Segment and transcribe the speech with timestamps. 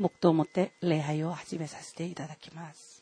[0.00, 2.99] 黙祷をもって礼拝を始めさせていただきます。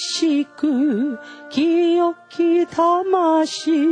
[0.00, 1.18] しく
[1.50, 3.87] 清き魂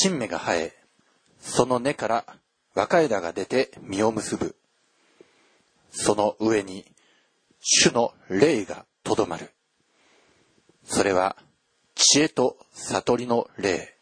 [0.00, 0.72] 新芽が生え、
[1.40, 2.24] その根から
[2.76, 4.54] 若枝が出て実を結ぶ。
[5.90, 6.84] その上に
[7.58, 9.50] 主の霊がとどまる。
[10.84, 11.36] それは
[11.96, 13.96] 知恵と悟りの霊、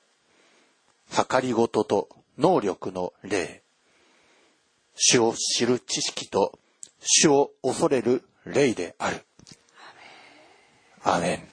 [1.11, 3.63] 計りごとと能力の霊、
[4.97, 6.59] 主を知る知識と
[7.01, 9.25] 主を恐れる霊である。
[11.03, 11.49] アメン。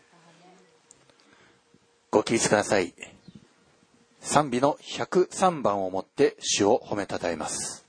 [2.11, 2.93] ご起立ください。
[4.23, 7.82] 賛美の103番をもって主を褒めたたえます。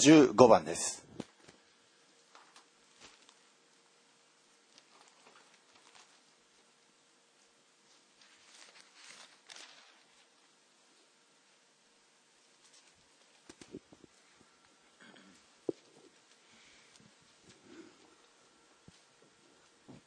[0.00, 1.04] 55番です。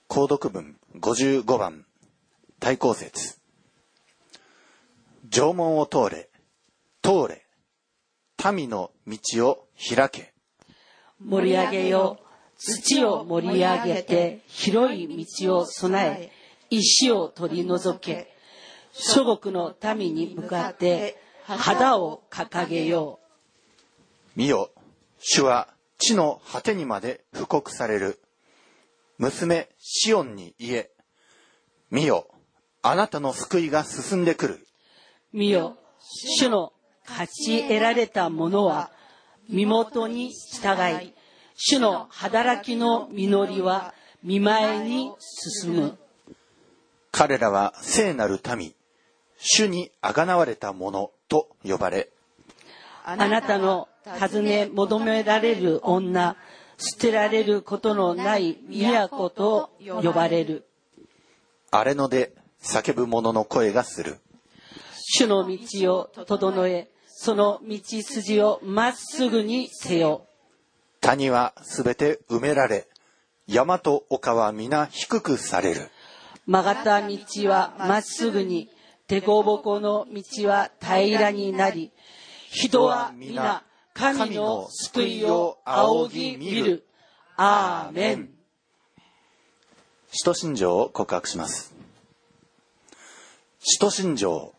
[0.08, 1.86] 高読文55番
[2.60, 3.40] 対抗説
[5.30, 6.30] 縄文を通れ
[7.02, 7.46] 通れ
[8.52, 10.34] 民の道を開け。
[11.20, 12.20] 盛り上げよ
[12.58, 16.32] 土を盛り上げて広い道を備え
[16.70, 18.34] 石を取り除け。
[18.94, 23.20] 諸国の民に向かって肌を掲げよ
[24.36, 24.72] 見よ。
[25.20, 28.20] 主は地の果てにまで布告される。
[29.18, 30.90] 娘シオンに言え。
[31.92, 32.28] 見よ。
[32.82, 34.68] あなたの救いが進んでくる。
[35.34, 35.78] う見よ。
[36.00, 36.74] 主の
[37.08, 38.92] 勝ち得られたものは
[39.50, 41.14] 身元に従い
[41.56, 43.94] 主の働きの実りは
[44.24, 45.98] 見前に進む
[47.12, 48.74] 彼らは聖なる民
[49.38, 52.10] 主にあがなわれた者と呼ばれ
[53.06, 56.36] あなたの尋ね求められる女、
[56.78, 58.58] 捨てられることのない
[59.10, 60.66] 都と呼ばれる。
[61.72, 64.20] 荒れ野で叫ぶ者の声がする
[64.96, 66.90] 主の道を整え、
[67.24, 70.28] その道筋をまっすぐにせよ。
[71.00, 72.86] 谷はすべて埋められ
[73.48, 75.90] 山と丘は皆低くされる
[76.46, 77.18] 曲がった道
[77.50, 78.70] はまっすぐに、
[79.08, 81.94] 凸凹の道は平らになり、
[82.50, 86.86] 人は皆神の救いを仰ぎ見る。
[87.38, 88.30] アーメン。
[90.12, 91.74] 使徒信条を告白します
[93.60, 94.53] 使徒信条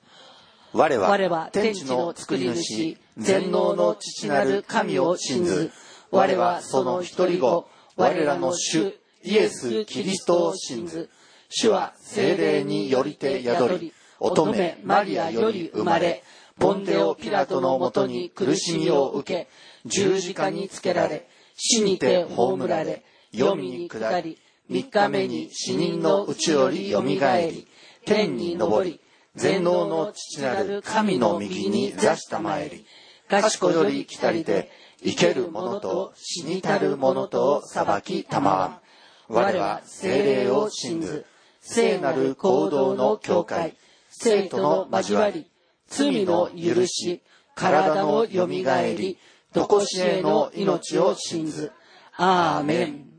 [0.76, 5.70] 我は天地の作り主、全能の父なる神を信ず。
[6.10, 8.92] 我はその一人子、我らの主、
[9.22, 11.10] イエス・キリストを信ず。
[11.48, 16.24] 主は精霊によりて宿り、乙女マリアより生まれ、
[16.58, 19.48] ポンデオ・ピラトのもとに苦しみを受け、
[19.86, 24.38] 十字架につけられ、死にて葬られ、黄泉に下り、
[24.68, 27.68] 三日目に死人のうちよりよみがえり、
[28.06, 28.98] 天に昇り、
[29.34, 32.86] 全能の父なる神の右に座したまえり、
[33.28, 34.70] 賢より来たりて、
[35.02, 38.80] 生ける者と死にたる者とを裁きたまわん。
[39.28, 41.26] 我は精霊を信ず、
[41.60, 43.76] 聖なる行動の教会、
[44.10, 45.50] 生徒の交わり、
[45.88, 47.22] 罪の許し、
[47.54, 49.18] 体のよみがえり、
[49.52, 51.72] とこしえの命を信ず。
[52.16, 53.14] アーメン。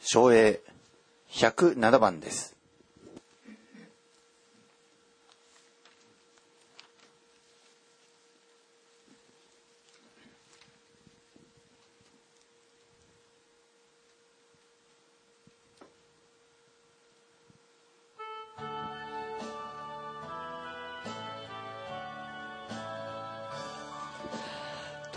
[0.00, 0.62] 昭栄
[1.30, 2.55] 107番です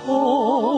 [0.05, 0.68] 红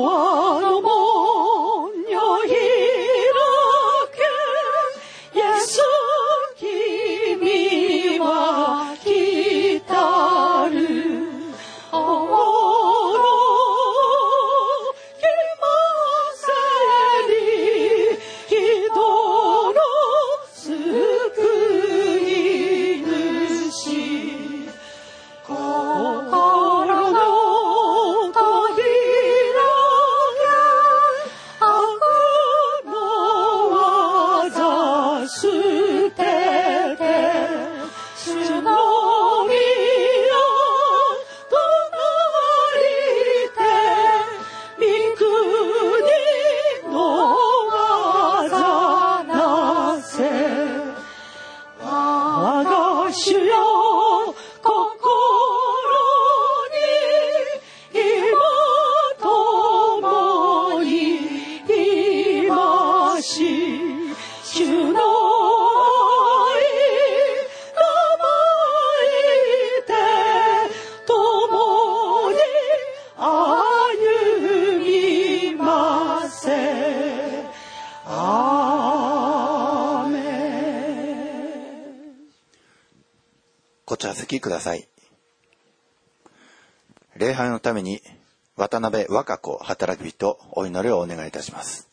[90.81, 91.89] 祈りをお願いいたします。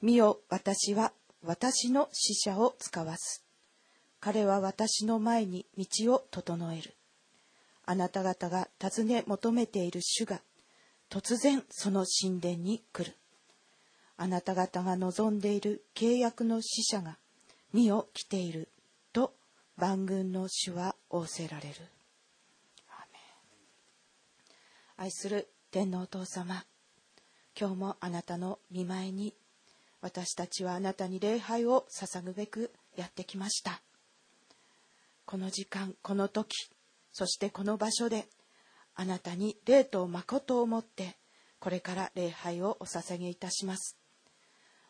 [0.00, 1.12] 見よ私は
[1.44, 3.44] 私の使者を使わす。
[4.18, 6.94] 彼は私の前に道を整える。
[7.84, 10.40] あなた方が尋ね求めている主が
[11.10, 13.14] 突然その神殿に来る。
[14.16, 17.18] あなた方が望んでいる契約の使者が
[17.74, 18.70] 見よ来ている
[19.12, 19.34] と
[19.76, 21.74] 万軍の主は仰せられる
[22.88, 23.36] アーメン
[24.98, 26.64] 愛する天皇お父様
[27.58, 29.34] 今日もあなたの見舞いに
[30.00, 33.82] 私たちはあなたに礼拝を捧ぐべくやってきました。
[35.26, 36.70] この時間この時
[37.12, 38.26] そしてこの場所で
[38.94, 41.16] あなたに霊と誠をもって
[41.58, 43.98] これから礼拝をお捧げいたします。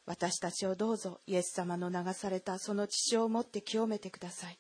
[0.05, 4.59] 私たちをどうぞイエス様の流されたその血潮をもって清めてください。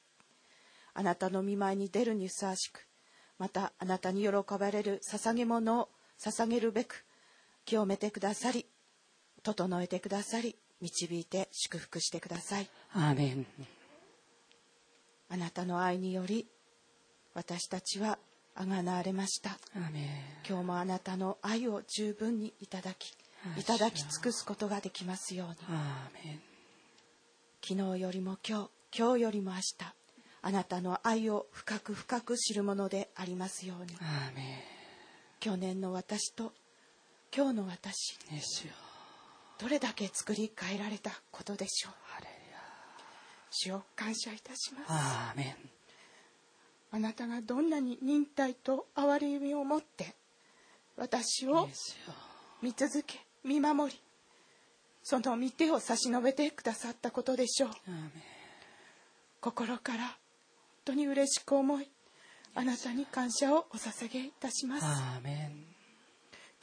[0.95, 2.89] あなたの見舞いに出るにふさわしく
[3.39, 5.89] またあなたに喜ばれる捧げ物を
[6.19, 7.05] 捧げるべく
[7.65, 8.67] 清めてくださり
[9.43, 12.69] 整えてくださり導いて祝福してください。
[12.93, 13.47] アーメン。
[15.29, 16.47] あなたの愛により
[17.35, 18.19] 私たちは
[18.55, 19.51] あがなわれました。
[19.75, 20.05] アーメン。
[20.49, 23.15] 今日もあなたの愛を十分にいただき
[23.59, 25.57] いただき尽くすことができますように。
[25.71, 26.41] アーメン。
[27.63, 29.75] 昨日よりも今日今日よりも明日
[30.43, 33.97] あなたの愛を深く深く知るものでありますように。
[35.41, 36.53] 去年の私と
[37.35, 38.19] 今日の私。
[39.59, 41.93] どれだけ作り変えられたことでしょう。
[43.51, 44.85] 主を感謝いたします。
[44.89, 45.71] アーメン。
[46.93, 50.15] あなたがどんなに忍耐と憐れみを持って
[50.97, 51.69] 私イを
[52.63, 54.01] 見続け見守り
[55.03, 57.71] その御手を差し伸べてくださったことでしょう。
[59.41, 60.26] 心から本
[60.87, 61.89] 当に嬉しく思い
[62.55, 64.85] あなたに感謝をお捧げいたします。
[64.85, 65.65] アーメン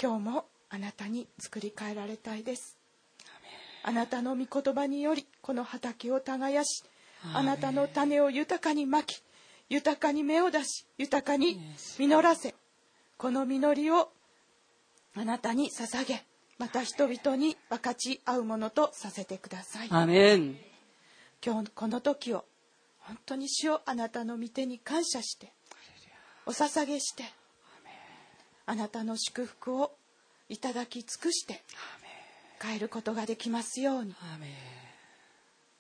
[0.02, 2.78] 今日もあなたに作り変えられたいです。
[3.84, 6.84] あなたの御言葉によりこの畑を耕し
[7.34, 9.22] あなたの種を豊かにまき
[9.70, 11.60] 豊かに芽を出し豊かに
[12.00, 12.56] 実らせ
[13.18, 14.10] この実りを
[15.16, 16.24] あなたに捧げ
[16.58, 19.88] また人々に分かち合うものとさせてください。
[19.90, 20.56] アーメン
[21.46, 22.46] 今日この時を
[23.04, 25.52] 本当に主をあなたの御手に感謝して
[26.46, 27.24] お捧げして
[28.66, 29.92] あなたの祝福を
[30.50, 31.62] いただき尽くして
[32.62, 34.16] 帰ることができますように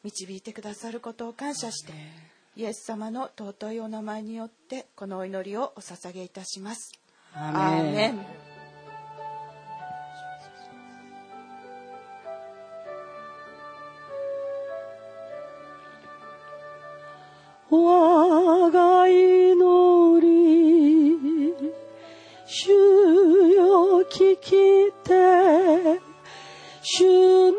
[0.03, 1.93] 導いてくださることを感謝して
[2.55, 6.91] イエス様の尊いお名前によってこのお祈りをお捧げいたします。
[7.33, 8.52] アアーメン
[17.75, 21.53] 我が祈り
[22.45, 25.99] 主よ聞きて
[26.83, 27.57] 主の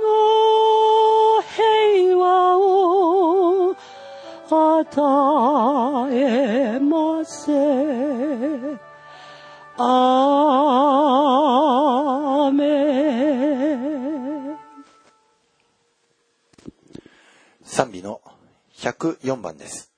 [1.42, 3.74] 平和を
[4.50, 7.52] 与えませ
[9.76, 12.64] アーメ
[14.52, 14.56] ン
[17.64, 18.20] 賛美の
[18.76, 19.93] 104番です。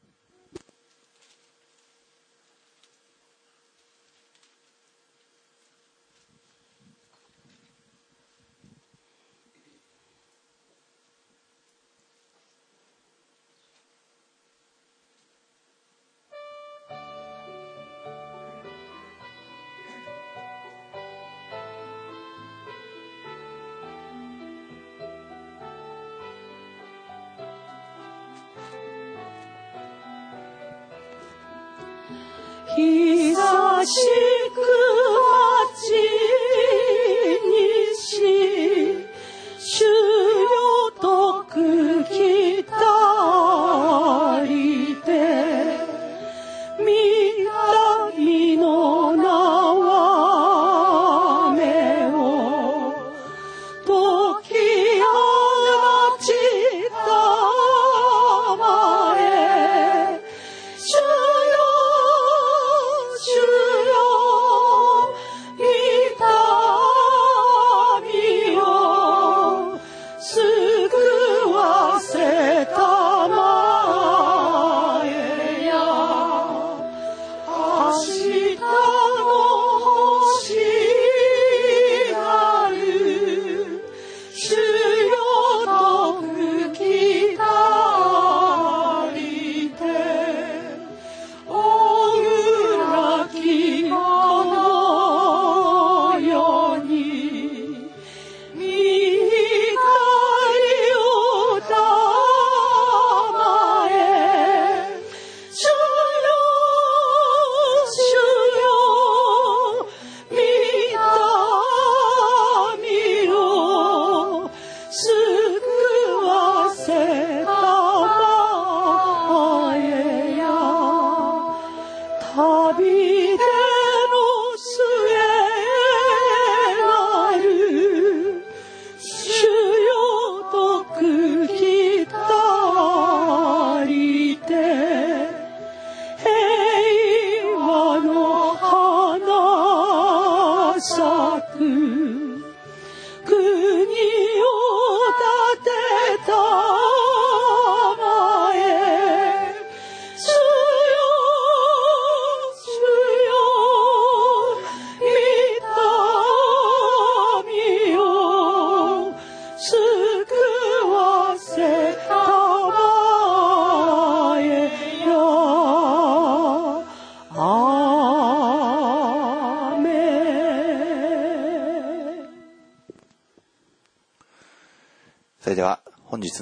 [32.76, 34.35] 久し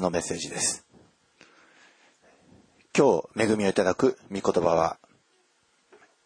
[0.04, 0.86] のメッセージです。
[2.96, 4.98] 今日恵みをいただく御言葉は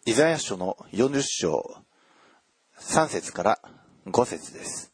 [0.05, 1.77] イザヤ書の40章
[2.81, 3.61] 3節から
[4.07, 4.88] 5節です。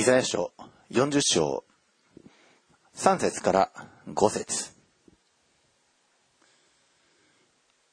[0.00, 0.50] イザヤ書
[0.92, 1.62] 40章
[2.96, 3.70] 3節から
[4.08, 4.72] 5節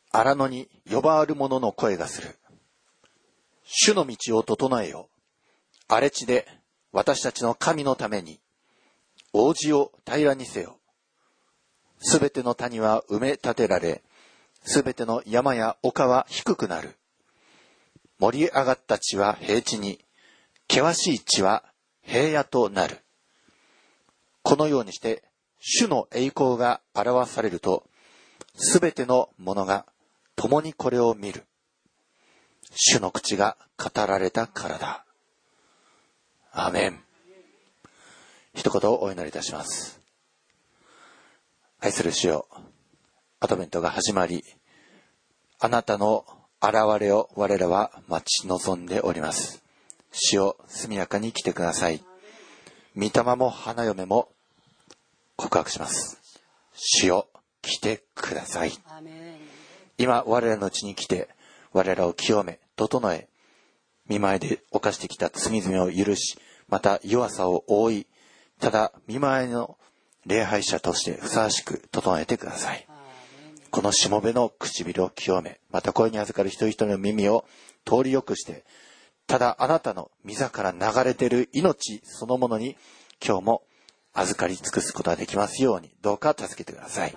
[0.09, 2.37] 荒野に呼ばわる者の声がする。
[3.65, 5.09] 主の道を整えよ。
[5.89, 6.47] 荒れ地で
[6.93, 8.39] 私たちの神のために
[9.33, 10.77] 王子を平らにせよ。
[11.99, 14.01] すべての谷は埋め立てられ、
[14.63, 16.95] すべての山や丘は低くなる。
[18.17, 19.99] 盛り上がった地は平地に、
[20.71, 21.65] 険しい地は
[22.07, 22.99] 平野となる。
[24.41, 25.23] このようにして、
[25.59, 27.83] 主の栄光が表されると、
[28.55, 29.85] すべてのものが
[30.37, 31.43] 共にこれを見る。
[32.71, 35.05] 主の口が語られたからだ。
[36.53, 37.03] アメン。
[38.53, 39.99] 一言お祈りいたします。
[41.81, 42.47] 愛する主よ、
[43.41, 44.45] アドベントが始まり、
[45.59, 46.25] あなたの
[46.61, 49.66] 現れを我らは待ち望んでおります。
[50.11, 52.03] 主を速やかに来てください。
[52.95, 54.29] 御霊も花嫁も
[55.35, 56.19] 告白します。
[56.73, 57.27] 主を
[57.61, 58.71] 来てください。
[59.97, 61.29] 今、我らのうちに来て、
[61.73, 63.27] 我らを清め、整え、
[64.07, 66.37] 見舞いで犯してきた罪々を許し、
[66.69, 68.07] また弱さを覆い、
[68.59, 69.77] ただ見舞いの
[70.25, 72.87] 礼拝者としてふさわしく整えてください。
[73.69, 77.45] このしもべの唇を清め、また声に預かる一人一人の耳を
[77.85, 78.65] 通りよくして、
[79.27, 82.77] ただあなたの溝から流れている命そのものに
[83.25, 83.61] 今日も
[84.13, 87.15] 預かり尽くすことができますようにどうか助けてください。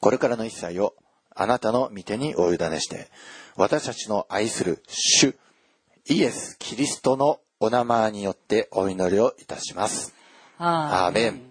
[0.00, 0.94] これからの一切を
[1.34, 3.08] あなたの御手にお委ねして、
[3.56, 5.36] 私たちの愛する主、
[6.06, 10.14] イエス・キリストのお名前によってお祈りをいたします。
[10.58, 11.42] アーメン。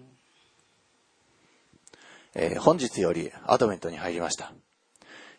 [2.34, 4.52] えー、本日よりアドベントに入りました。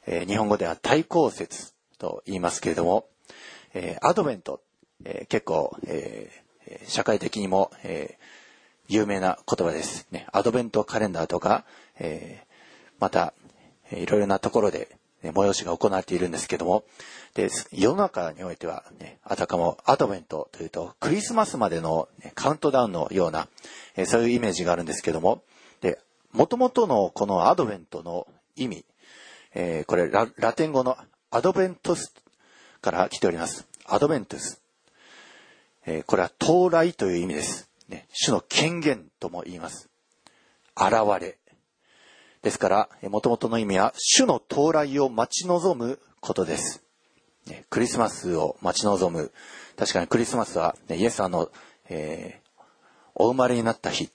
[0.05, 3.07] えー、日本語では対抗説と言いますけれども、
[3.75, 4.61] えー、アドベント、
[5.03, 8.17] えー、結構、えー、社会的にも、え
[8.87, 10.07] 有名な言葉です。
[10.11, 11.65] ね、アドベントカレンダーとか、
[11.99, 12.45] え
[12.99, 13.33] また、
[13.91, 16.83] いろいろなところで、ね、催しが行われているんですけども、
[17.33, 23.47] で、世の中においては、ね、あたかもアドベントというと、クリスマスまでの、ね、カウントダウンのような、
[23.97, 25.41] えそういうイメージがあるんですけども、
[25.81, 25.99] で、
[26.31, 28.85] 元々のこのアドベントの意味、
[29.55, 30.95] えこれラ、ラテン語の
[31.31, 32.13] アドベントス
[32.85, 33.67] から来ております。
[33.87, 34.61] アドベントス。
[35.87, 37.67] えー、これは到来という意味です。
[37.89, 39.89] ね、主の権限とも言います。
[40.77, 41.37] 現れ。
[42.43, 46.83] ですから、もともとの意味は、主の到来を待ち望むことです。
[47.47, 49.31] ね、クリスマスを待ち望む。
[49.77, 51.49] 確かにクリスマスは、ね、イエス様の、
[51.89, 52.61] えー、
[53.15, 54.11] お生まれになった日。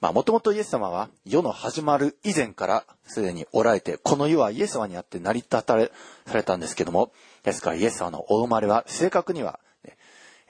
[0.00, 5.90] まあ、もともとイエス様は世の始まる以前からすでにおられて、この世はイエス様にあって成り立たれ、
[6.26, 7.12] されたんですけども、
[7.46, 9.60] ですからイエス様のお生まれは正確には、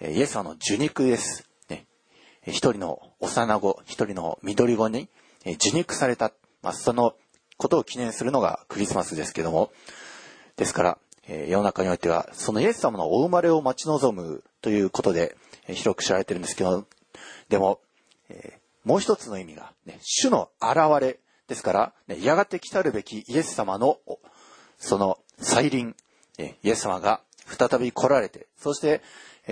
[0.00, 1.46] ね、イエス様の受肉です。
[1.68, 1.86] ね、
[2.46, 5.10] 一人の幼子、一人の緑子に
[5.44, 6.32] 受肉された、
[6.62, 7.14] まあ、その
[7.58, 9.70] ことを記念するのがクリスマスですけども、
[10.56, 15.36] ですから、え世の中においては、そのイエス様のお生まれを待ち望むということで、
[15.68, 16.86] え広く知られてるんですけど、
[17.50, 17.80] でも、
[18.30, 23.98] えもう一つの意味が、ね、主の現れですから、ね、やがて来たるべきイエス様の、
[24.78, 25.94] その再臨、
[26.38, 29.02] イエス様が再び来られて、そして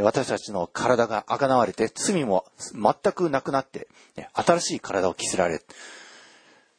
[0.02, 3.88] 私たちの体が贖われて、罪も全くなくなって、
[4.32, 5.64] 新しい体を着せられる。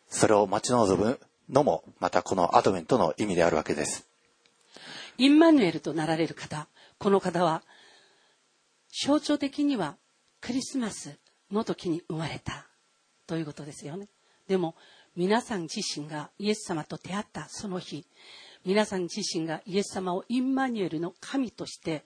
[0.09, 4.05] それを待ち望むのも、またこのアドベントの意味であるわけです。
[5.17, 7.63] インマヌエルとなられる方、この方は、
[8.91, 9.97] 象徴的には
[10.41, 11.17] クリスマス
[11.51, 12.67] の時に生まれた
[13.27, 14.09] ということですよね。
[14.47, 14.75] でも、
[15.15, 18.05] 皆さん自身がイエス様と出会ったその日、
[18.65, 22.04] 皆さん自身がイエス様をインマニュエルの神として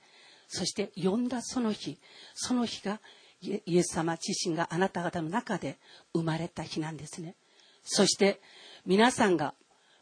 [0.48, 1.98] そして呼んだその日
[2.34, 3.00] その日が
[3.42, 5.78] イエス様自身があなた方の中で
[6.14, 7.36] 生まれた日なんですね
[7.84, 8.42] そして
[8.86, 9.54] 皆さんが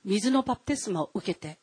[0.04, 1.60] 水のバプテスマを受けて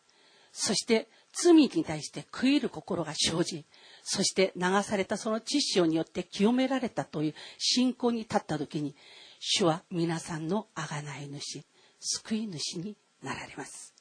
[0.53, 3.65] そして罪に対して悔いる心が生じ
[4.05, 8.95] そして流されたその知識によって清められたという信仰に立った時に
[9.41, 11.63] 主は皆さんの贖い主
[11.99, 13.94] 救い主になられます。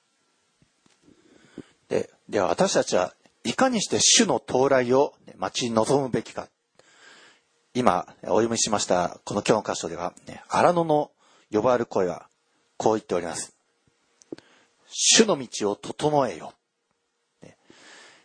[1.93, 6.47] で、では私たちはいかにして主の到来をね待ち望むべきか。
[7.75, 11.11] 今、お読みしました、この今日の箇所では、ね、荒野の
[11.51, 12.27] 呼ばれる声は、
[12.77, 13.55] こう言っております。
[14.87, 16.53] 主の道を整えよ。
[17.41, 17.57] ね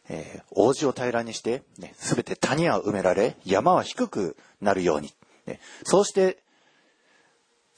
[0.08, 5.12] えー王子を平らにして、ね、すべて谷は埋められ、山は低くなるように。
[5.46, 6.38] ねそうして、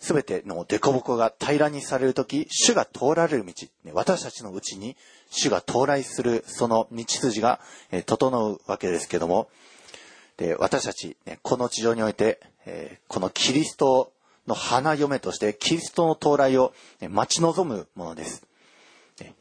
[0.01, 3.53] すべての凸凹が平らにされるとき、主が通られる道、
[3.93, 4.97] 私たちのうちに
[5.29, 7.61] 主が到来するその道筋が
[7.93, 9.49] え整うわけですけども、
[10.39, 14.11] で私たち、ねこの地上において、えこのキリスト
[14.47, 18.47] の花嫁として、キリストの到来をね待ち望むものです。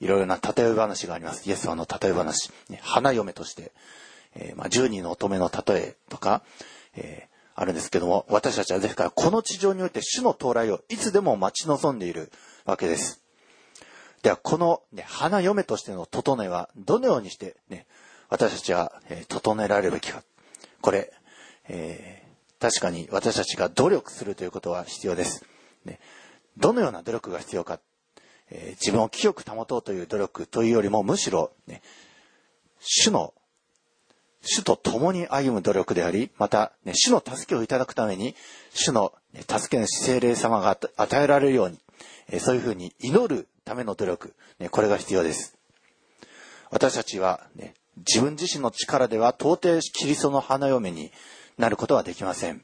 [0.01, 1.49] いろいろな例え話があります。
[1.49, 2.51] イエス様の例え話。
[2.81, 3.71] 花嫁として、
[4.35, 6.41] えまあ、10人の乙女の例えとか、
[6.95, 12.31] えーあるんですけども、私たちはですから、この地上において主の到来をいつでも待ち望んでいる
[12.63, 13.21] わけです。
[14.23, 17.85] では、この、ね、花嫁としての整えは、どのようにして、ね、
[18.29, 20.23] 私たちは、えー整えられるべきか。
[20.79, 21.11] これ、
[21.67, 22.29] えー
[22.61, 25.45] 確かに私たちが努力するということは必要です。
[25.83, 25.99] ね、
[26.57, 27.81] どのような努力が必要か。
[28.51, 31.81] えー自分を清く保とうという努力というよりも、むしろ、ね、
[32.79, 33.33] 主の
[34.41, 38.35] 主と共に歩む努力であり、また、ね、主の助けをいただくために、
[38.73, 41.79] 主の、助け主精霊様が与えられるように、
[42.31, 45.55] えそういうふうに祈るための努力、ね、これが必要です。
[46.71, 51.11] 私たちは、ね、自分自身の力では到底キリストの花嫁に
[51.57, 52.63] なることはできません。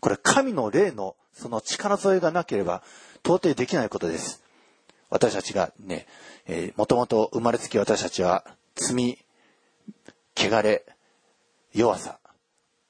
[0.00, 2.82] これ、神の霊のその力添えがなければ
[3.24, 4.42] 到底できないことです。
[5.10, 6.06] 私たちがね、
[6.46, 9.18] えもともと生まれつき私たちは罪、
[10.36, 10.84] 汚れ、
[11.78, 12.18] 弱さ、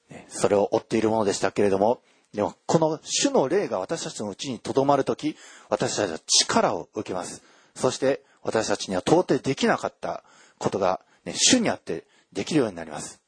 [0.09, 2.01] ねそれを追っているものでしたけれども、
[2.33, 5.35] でも、この主の霊が私たちのうちに留まるとき、
[5.69, 7.41] 私たちは力を受けます。
[7.75, 10.23] そして、私たちには到底できなかった
[10.59, 13.19] ことが、ね、主にあってできるようになります。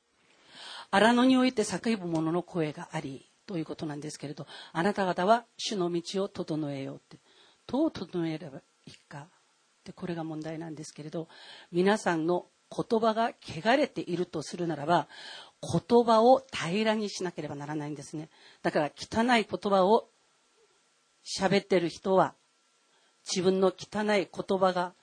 [0.91, 7.17] 荒野において叫ぶ者の声がありということなんですけれどあなた方は主の道を整えようって
[7.65, 9.27] どう整えればいいかっ
[9.85, 11.29] てこれが問題なんですけれど
[11.71, 15.07] 皆さんの言葉が汚れているとするならば
[15.61, 18.29] 言葉を平らにしなければならないんですね。
[18.63, 20.07] だから汚い言葉を
[21.23, 22.33] 喋ってる人は
[23.29, 24.93] 自分の汚い言葉が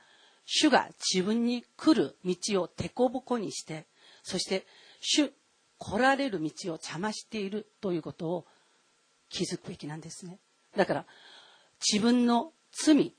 [0.45, 3.87] 主が自分に来る道を凸凹にして
[4.23, 4.67] そして
[5.01, 5.31] 主
[5.79, 8.47] 来られる道を邪魔しているということを
[9.29, 10.39] 気づくべきなんですね。
[10.77, 11.07] だから
[11.81, 13.15] 自分の罪言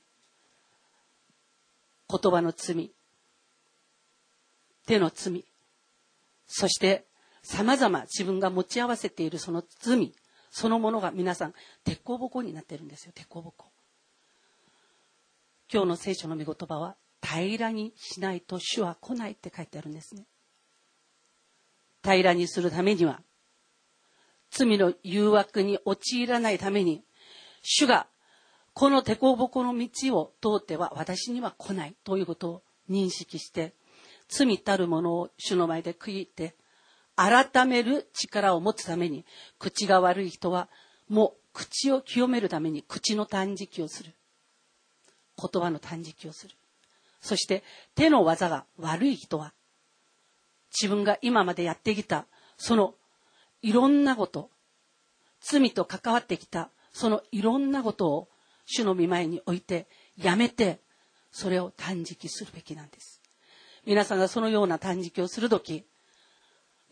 [2.32, 2.90] 葉の罪
[4.86, 5.46] 手の罪
[6.46, 7.04] そして
[7.42, 10.12] 様々自分が持ち合わせているその罪
[10.50, 13.12] そのものが皆さん鉄鋼箱になってるんですよ。
[13.14, 13.66] 鉄鋼箱
[15.72, 20.26] 今日の聖書の御言葉は平らにしないと主は来ないって書いてあるんですね。
[22.02, 23.22] 平らにするためには
[24.50, 27.04] 罪の誘惑に陥らないために
[27.62, 28.08] 主が
[28.72, 33.74] この鉄鋼箱の道を通っては私には来ないということを認識して
[34.28, 36.56] 罪たるものを主の前で悔いて
[37.20, 39.26] 改める力を持つために
[39.58, 40.68] 口が悪い人は
[41.06, 44.14] もう口を清めるために口の断食をする。
[45.36, 46.54] 言葉の断食をする。
[47.20, 47.62] そして
[47.94, 49.52] 手の技が悪い人は
[50.70, 52.24] 自分が今までやってきた
[52.56, 52.94] その
[53.60, 54.48] いろんなこと
[55.42, 58.28] 罪と関わってきたそのいろんなことを
[58.64, 60.78] 主の御前に置いてやめて
[61.30, 63.20] それを断食するべきなんです。
[63.84, 65.84] 皆さんがそのような断食をするとき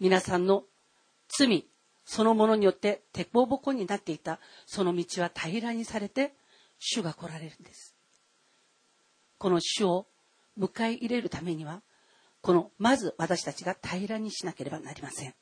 [0.00, 0.64] 皆さんの
[1.28, 1.66] 罪
[2.04, 4.40] そのものによって鉄砲ぼこになっていた。
[4.64, 6.32] その道は平らにされて
[6.78, 7.94] 主が来られるんです。
[9.36, 10.06] この主を
[10.58, 11.82] 迎え入れるためには
[12.40, 15.34] このまず私たちが平らにしなければなりません。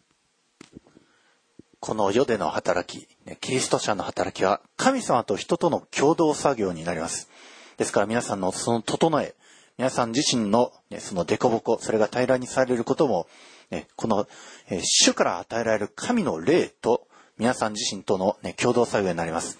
[1.78, 3.06] この世での働き、
[3.40, 7.30] キリスト者の働きは神様と人との共同作業になります。
[7.76, 9.36] ですから皆さんのその整え、
[9.78, 13.28] 皆さん自身の、ね、その凸凹、それが平らにされることも、
[13.70, 14.26] ね、この、
[14.68, 17.06] えー主から与えられる神の霊と
[17.38, 19.58] 皆さん自身との、ね、共同作業になります。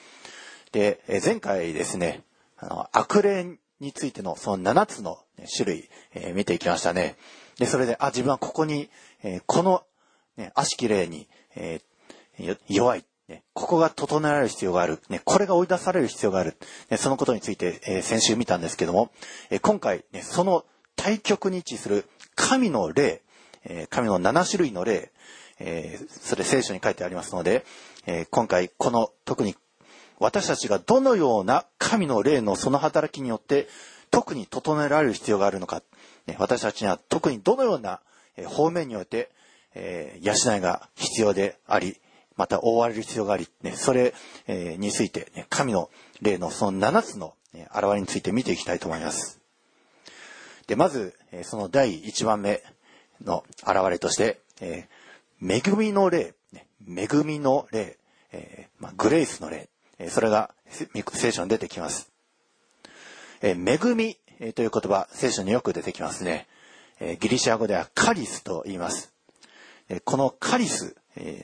[0.73, 2.23] で、えー前回ですね、
[2.59, 7.16] あの、悪霊についてのその7つの、ね種類、えー見ていきましたね。
[7.59, 8.88] で、それで、あ、自分はここに、
[9.23, 9.83] えーこの、
[10.37, 13.05] ね、悪しき霊に、えー弱い。
[13.29, 15.01] ね、ここが整えられる必要がある。
[15.09, 16.57] ね、これが追い出される必要がある。
[16.90, 19.11] ね、そのことについて、えー先週見たんですけども、
[19.51, 20.64] えー今回、ね、その
[20.95, 23.23] 対極に位置する神の霊、
[23.66, 25.12] え神の7種類の霊、
[25.59, 27.64] えそれ聖書に書いてありますので、
[28.07, 29.55] え今回この特に
[30.18, 33.68] 私たちがどのような神の霊のその働きによって
[34.11, 35.83] 特に整えられる必要があるのか、
[36.26, 38.00] ね、私たちには特にどのような
[38.46, 39.31] 方面において、
[39.74, 42.00] えー、養いが必要であり、
[42.37, 44.14] また覆われる必要があり、ね、それ、
[44.46, 49.40] え、について、ね、神の霊のその7つの、ね、現れについて見ていきたいと思います。
[50.66, 52.62] で、まず、え、その第1番目
[53.24, 56.35] の現れとして、えー、恵みの霊、
[56.87, 57.98] 恵みの霊、
[58.33, 60.50] えーまあ、グレイスの霊、えー、それが
[61.12, 62.11] 聖書に出てきます。
[63.40, 66.46] えー、恵み、えー、という言葉、聖書によく出てきますね。
[67.00, 69.12] えー、ギリシャ語ではカリスと言います。
[69.88, 70.96] えー、このカリス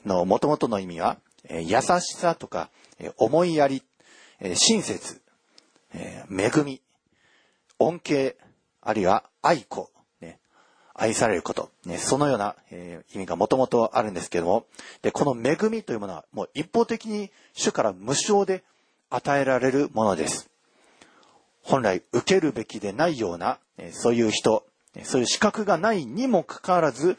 [0.05, 3.83] の元々の意味は、えー、優しさとか、えー、思いやり、
[4.41, 5.21] えー、親切、
[5.95, 6.81] えー、恵み、
[7.79, 8.37] 恩恵、
[8.81, 9.92] あるいは愛子、
[10.95, 14.67] 愛されること、ね、そのような、えー、意味がもともとあるんですけども、
[15.03, 18.63] で、この恵みというものはもう一方的に主から無償で
[19.11, 20.51] 与えられるものです。
[21.63, 24.65] 本来受けるべきでないような、えー、そういう人、
[25.05, 27.17] そういう資格がないにもかかわらず、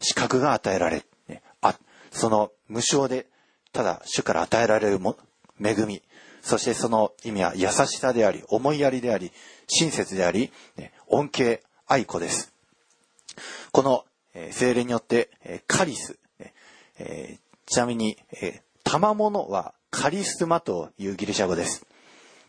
[0.00, 1.78] 資格が与えられ、ね、あ、
[2.10, 3.26] その無償で、
[3.72, 5.16] ただ主から与えられるも
[5.64, 6.02] 恵み、
[6.42, 9.30] そしてその意味は優しさであり、思いやりであり、
[9.68, 12.51] 親切であり、ね、恩恵、愛子です。
[13.72, 14.04] この、
[14.34, 16.18] えー、精霊によって、えー、カリス、
[16.98, 21.86] えー、ちなみに、えー、賜物はカリスマというギリシャ語です。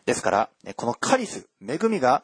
[0.06, 2.22] ですから、このカリス、恵みが、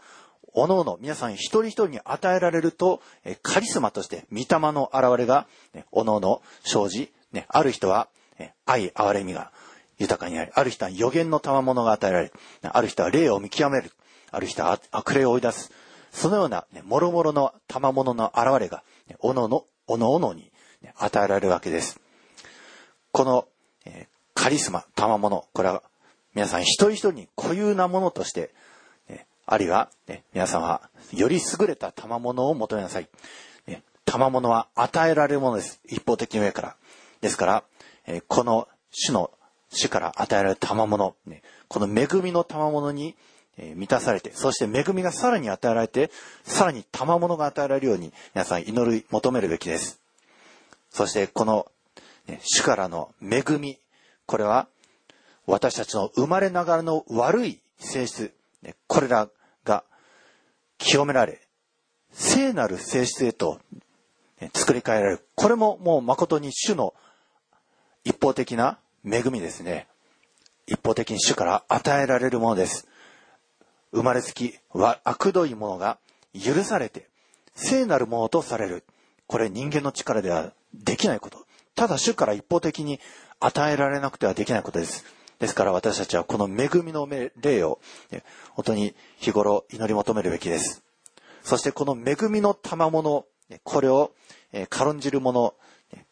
[0.52, 3.00] おのおの皆さん一人一人に与えられると、
[3.42, 5.46] カリスマとして御霊の現れが、
[5.92, 7.10] おのおの生じ、
[7.48, 8.08] ある人は、
[8.66, 9.50] 愛、憐れみが
[9.98, 12.32] 豊かになり、ある人は予言の賜物が与えられ。
[12.62, 13.92] ある人は霊を見極める。
[14.30, 15.70] ある人は悪霊を追い出す。
[16.10, 20.50] そのような、ね、もろもろの賜物の現れが、ね、おのの、おのおのに、
[20.82, 22.00] ね、与えられるわけです。
[23.12, 23.46] この、
[23.84, 25.82] えー、カリスマ、賜物、これは
[26.34, 28.50] 皆さん一人一人に固有なものとして、
[29.08, 33.08] ね、あるいは、ね、皆さんはより優れた賜物を求めなさい。
[33.66, 35.80] ね、賜物は与えられるものです。
[35.86, 36.76] 一方的に上から。
[37.20, 37.64] ですから、
[38.06, 39.30] えー、この主の
[39.72, 43.16] 主から与えられた賜物、ね、この恵みの賜物に、
[43.62, 46.10] えー、満たされて、そして恵みがさらに与えられて、
[46.44, 50.00] さらに賜物が与えられるように、皆さん祈り求めるべきです。
[50.90, 51.70] そして、この、
[52.26, 53.78] ね、主からの恵み、
[54.24, 54.66] これは、
[55.46, 59.28] 私たちの生まれながらの悪い性質、ね、これら
[59.64, 59.84] が
[60.78, 61.40] 清められ、
[62.12, 63.60] 聖なる性質へと、
[64.40, 65.26] ね、作り変えられる。
[65.34, 66.94] これももう誠に主の
[68.04, 69.86] 一方的な恵みですね。
[70.66, 72.86] 一方的に主から与えられるものです。
[73.92, 75.98] 生まれつきは悪どいものが
[76.32, 77.08] 許されて、
[77.54, 78.84] 聖なるものとされる。
[79.26, 81.46] これ人間の力ではできないこと。
[81.74, 83.00] ただ主から一方的に
[83.40, 85.04] 与えられなくてはできないことです。
[85.38, 87.08] ですから私たちはこの恵みの
[87.40, 87.80] 霊を、
[88.52, 90.82] 本当に日頃祈り求めるべきです。
[91.42, 93.24] そしてこの恵みの賜物、
[93.64, 94.12] これを
[94.68, 95.54] 軽んじる者、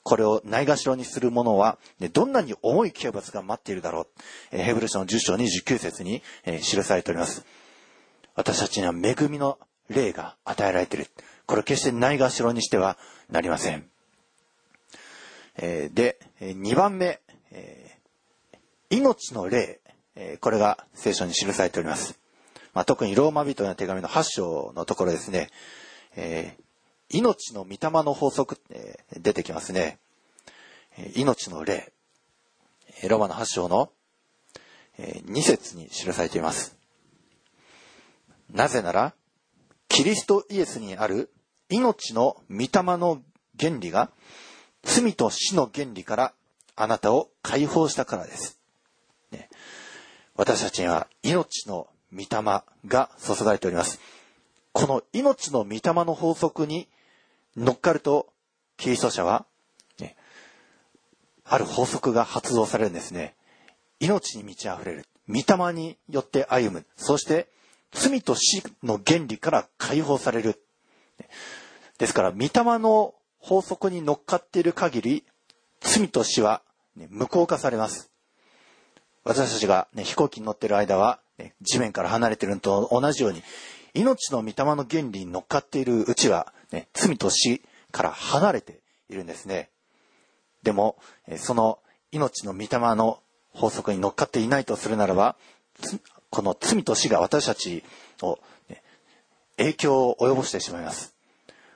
[0.02, 1.78] これをないがしろにする者は、
[2.12, 4.06] どんなに重い刑罰が待っているだろ
[4.52, 4.56] う。
[4.56, 6.22] ヘブル書の10章29節に
[6.62, 7.44] 記されております。
[8.38, 9.58] 私たちには恵みの
[9.90, 11.08] 霊が与えられている。
[11.44, 12.96] これ決してないがしろにしては
[13.28, 13.90] なりません。
[15.56, 17.18] えで、2番目
[17.50, 17.98] え、
[18.90, 19.80] 命の霊
[20.14, 22.20] え、これが聖書に記されております。
[22.74, 25.50] まあ、特にローマ人の手紙の8章のところですね、
[26.14, 29.98] えー、命の御霊の法則、えー、出てきますね。
[31.16, 31.92] 命の霊。
[33.08, 33.90] ローマの8章の
[34.96, 36.77] え2節に記されています。
[38.50, 39.14] なぜなら、
[39.88, 41.30] キリストイエスにある
[41.68, 43.22] 命の御霊の
[43.58, 44.10] 原理が
[44.82, 46.32] 罪と死の原理から
[46.76, 48.58] あなたを解放したからです。
[49.32, 49.48] ね、
[50.36, 52.26] 私たちには命の御霊
[52.86, 54.00] が注がれております。
[54.72, 56.88] この命の御霊の法則に
[57.56, 58.28] 乗っかると、
[58.76, 59.44] キリスト者は、
[59.98, 60.16] ね、
[61.44, 63.34] ある法則が発動されるんですね。
[63.98, 65.06] 命に満ち溢れる。
[65.28, 66.86] 御霊によって歩む。
[66.96, 67.48] そして、
[67.92, 70.62] 罪と死の原理から解放される。
[71.98, 75.24] ですから、御霊の法則に乗っかっている限り、
[75.80, 76.62] 罪と死は、
[76.96, 78.10] ね、無効化されます。
[79.24, 83.42] 私たちが、ね、飛行機に乗っている間は、ね、地面から離れているのと同じように、
[83.94, 89.70] 命の御霊の原理に乗っかっているうちは、ね、罪と死から離れているんですね。
[90.62, 90.96] でも、
[91.36, 91.78] その
[92.12, 93.20] 命の御霊の
[93.52, 95.36] 法則に乗っかっていないとするならば、
[96.30, 97.82] この罪と死が私たち
[98.22, 98.38] を、
[98.68, 98.82] ね、
[99.56, 101.14] 影響を及ぼしてしまいます。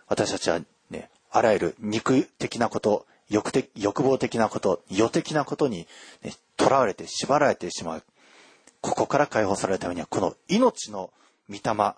[0.08, 0.60] 私たちは
[0.90, 5.86] ね、あらゆる肉的なこと、欲的欲望的なこと、世的なことに、
[6.22, 8.02] ね、囚われて縛られてしまう。
[8.80, 11.12] ここから解放されるためには、この命の
[11.48, 11.94] 御霊、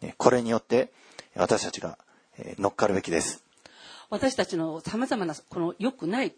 [0.00, 0.92] ねこれによって
[1.34, 1.98] 私たちが
[2.38, 3.44] えー乗っかるべきです。
[4.10, 6.34] 私たちの様々なこの良くない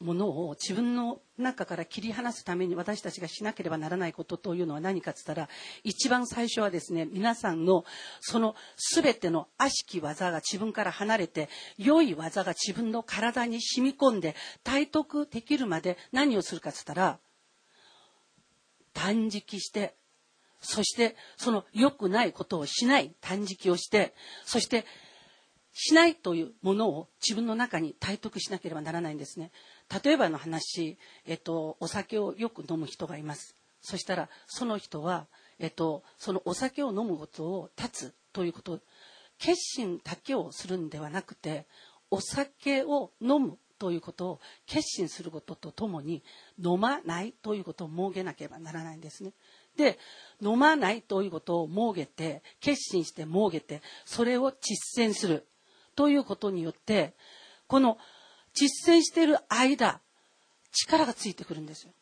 [0.00, 5.48] ものを自分の中から切り離すために私たちがしなければならないことというのは何かって言ったら
[5.84, 7.84] 一番最初はですね皆さんの
[8.20, 8.54] その
[8.94, 17.18] 全ての悪しき技が自分から離れて良い技が自分の体に染み込んで体得できるまで何をするかって言ったら
[18.92, 19.94] 断食して
[20.60, 24.84] そしてその良くないことをしない断食をしてそして
[25.78, 29.50] しないというものを自分の中に体得しなければならないんですね。
[30.04, 33.56] 例えばの話、えっと、お酒をよく飲む人がいます。
[33.80, 35.26] そしたら、その人は、
[35.58, 38.80] えっと、そのお酒を飲むことを断つということ、
[39.38, 41.66] 決心だけをするんではなくて、
[42.10, 46.22] お酒を飲むということを決心することとともに、
[46.58, 49.32] 飲まないということを設けなければならないんですね。
[49.76, 49.98] で、
[50.40, 55.46] 飲まないということを設けて、決心して設けて、それを実践する。
[55.94, 57.14] ということによって、
[57.66, 57.98] この
[58.56, 60.00] 実践している間、
[60.72, 61.92] 力がついてくるんですよ。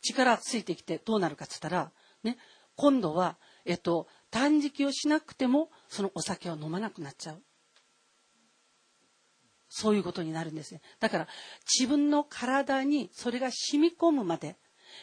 [0.00, 2.38] 力がついてきてどうなるかって言ったら、ね、
[2.76, 7.42] 今度は、えっと、断食をしなくても、そのお酒を飲まなくなっちゃう。
[9.68, 10.82] そういうことになるんですね。
[11.00, 11.28] だから、
[11.66, 14.56] 自分の体にそれが染み込むまで、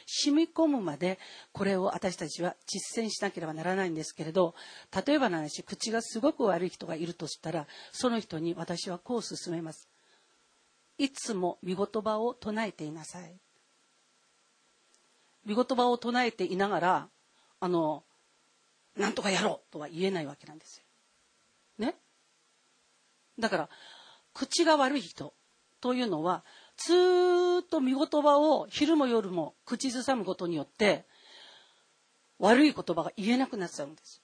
[0.06, 1.20] 染み込むまで
[1.52, 4.56] これを私たちは実践しなければならないんですけれど
[5.06, 9.91] 例えばの話口がすごく悪い人がいるとしたらその人に私はこう勧めます
[11.02, 13.34] いつも見言葉を唱えていなさい。
[15.48, 17.10] 見言葉を唱えていながら
[17.60, 18.04] あの
[18.96, 20.84] なんとかやろうとは言えないわけなんですよ。
[21.80, 21.96] ね？
[23.40, 23.70] だから
[24.36, 25.34] 口が悪い人
[25.80, 26.44] というのは
[26.78, 26.94] ず
[27.64, 31.06] っと見言葉を昼も夜も口ずさむことによって
[32.38, 34.22] 悪い言葉が言えなくなっちゃうんです。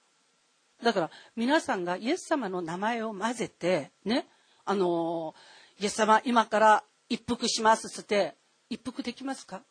[0.80, 4.28] だから皆さんがイエス様の名前を混ぜてね、
[4.64, 5.34] あの
[5.80, 8.36] イエス様今から一服しますっつって
[8.68, 9.62] 一服できますか？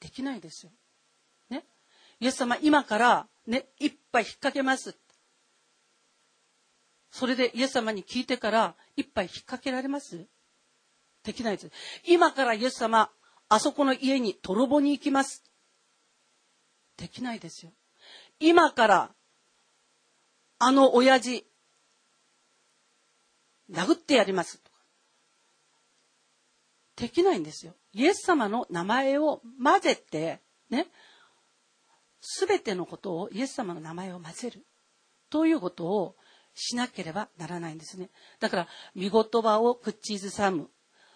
[0.00, 0.72] できないですよ。
[1.50, 1.64] ね？
[2.20, 4.96] イエス様今からね、一杯引っ掛けます。
[7.10, 10.26] それでイエス様に聞いてから一杯引っ掛けられます？
[11.24, 11.70] できないです。
[12.06, 13.10] 今からイエス様、
[13.48, 15.42] あそこの家に泥棒に行きます？
[16.96, 17.72] できないですよ。
[18.38, 19.10] 今から、
[20.60, 21.44] あの親父、
[23.70, 24.62] 殴ってやります。
[27.00, 27.72] できないんですよ。
[27.94, 30.86] イエス様の名前を混ぜて、ね、
[32.20, 34.66] すべてのことをイエス様の名前を混ぜる。
[35.30, 36.16] ということを
[36.52, 38.10] しなければならないんですね。
[38.38, 40.68] だから、見言葉を口ずさむ。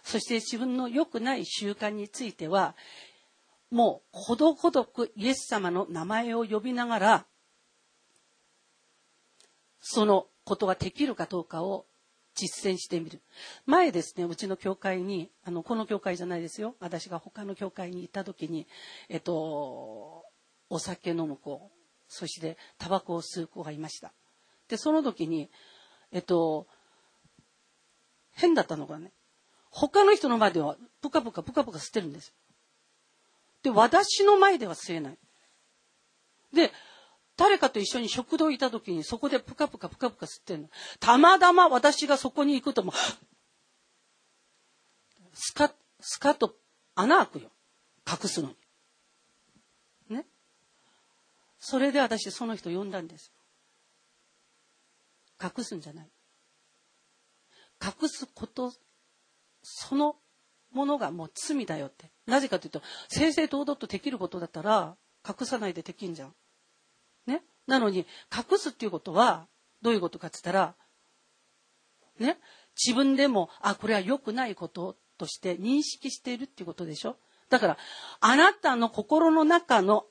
[0.03, 2.75] そして自分の良くない習慣については、
[3.71, 7.27] もう、ほどほどくイエス様の名前を呼びながら、
[9.81, 11.85] そのことができるかどうかを
[12.35, 13.23] 実践してみる。
[13.67, 16.77] 前ですね、うちの教会に、あの、この教会じゃないですよ。
[16.81, 18.67] 私が他の教会に行った時に、
[19.09, 20.25] えっと、
[20.69, 21.71] お酒飲む子、
[22.09, 24.13] そしてタバコを吸う子がいました。
[24.69, 25.51] で、その時に、
[26.13, 26.67] えっと、
[28.33, 29.13] 変だったのがね、
[29.71, 32.35] 他の人の前ではプカプカプカプカ吸ってるんです。
[33.63, 35.19] で、私の前では吸えない。
[36.53, 36.71] で、
[37.37, 40.69] 誰かと一緒に食堂いた時にそこでプカプカプカプカ吸ってるの。
[41.01, 42.95] たまたま私がそこに行くともう、
[45.33, 46.55] スカ、スカと
[46.95, 47.51] 穴開くよ。
[48.09, 50.17] 隠すのに。
[50.17, 50.27] ね？
[51.59, 53.33] それで私その人呼んだんです。
[55.43, 56.09] 隠すんじゃない。
[57.83, 58.73] 隠すこと
[59.63, 60.17] その
[60.73, 62.11] ものがもう罪だよって。
[62.27, 64.97] なぜかというと、正々堂々とできることだったら、
[65.29, 66.35] 隠さないでできんじゃん。
[67.67, 69.47] なのに、隠すっていうことは、
[69.83, 70.75] どういうことかって言ったら、
[72.19, 72.39] ね。
[72.77, 77.17] 自分でも、あ、これは良くないこととして認識しているっていうことでしょ？
[77.51, 77.79] だから、
[78.21, 80.07] あなたの心の中の、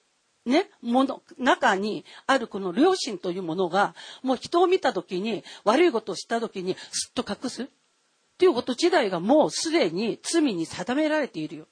[0.46, 7.64] ね、もの、中にあるこの良心というものが、もう人を見たときに、悪いことをしたときに、すっと隠す？
[7.64, 7.68] っ
[8.38, 11.68] ていうこと自体がもうすでに罪に定められているよ。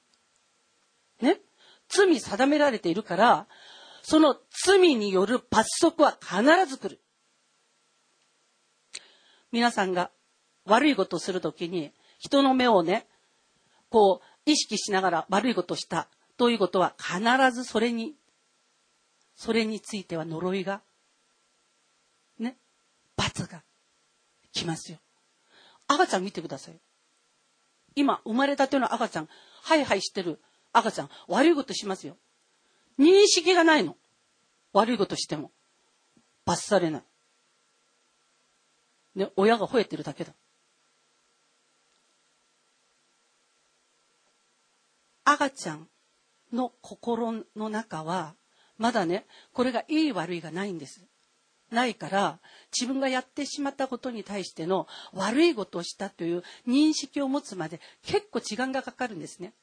[1.20, 1.40] ね？
[1.88, 3.46] 罪定められているから、
[4.02, 7.00] その罪による罰則は必ず来る。
[9.52, 10.10] 皆さんが
[10.64, 13.06] 悪いことをするときに、人の目をね、
[13.90, 17.20] こう、意識しながら悪いことをしたということは必
[17.52, 18.14] ずそれに、
[19.36, 20.82] それについては呪いが、
[22.38, 22.56] ね、
[23.16, 23.62] 罰が
[24.52, 24.98] 来ますよ。
[25.86, 26.80] 赤ちゃん見てください。
[27.94, 29.28] 今、生まれたての赤ちゃん、
[29.62, 30.40] ハイハイしてる
[30.72, 32.16] 赤ちゃん、悪いことしますよ。
[32.98, 33.96] 認識がないの。
[34.72, 35.50] 悪いことしても。
[36.44, 37.02] 罰されない。
[39.14, 40.32] ね、親が吠えてるだけだ。
[45.24, 45.88] 赤ちゃん
[46.52, 48.34] の心の中は、
[48.78, 51.04] まだね、これがいい悪いがないんです。
[51.70, 52.40] ないから、
[52.76, 59.54] 自分がやってしまったことに対しての悪いことをしたという認識を持つまで結構時間がかかるんですね。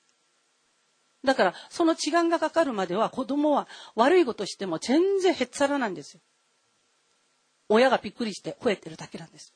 [1.24, 6.22] だから、その時間がかかるまでは子供は悪いことしても全然へっちゃらなんですよ。
[7.68, 9.54] 親がびっくりして吠えてるだけなんです。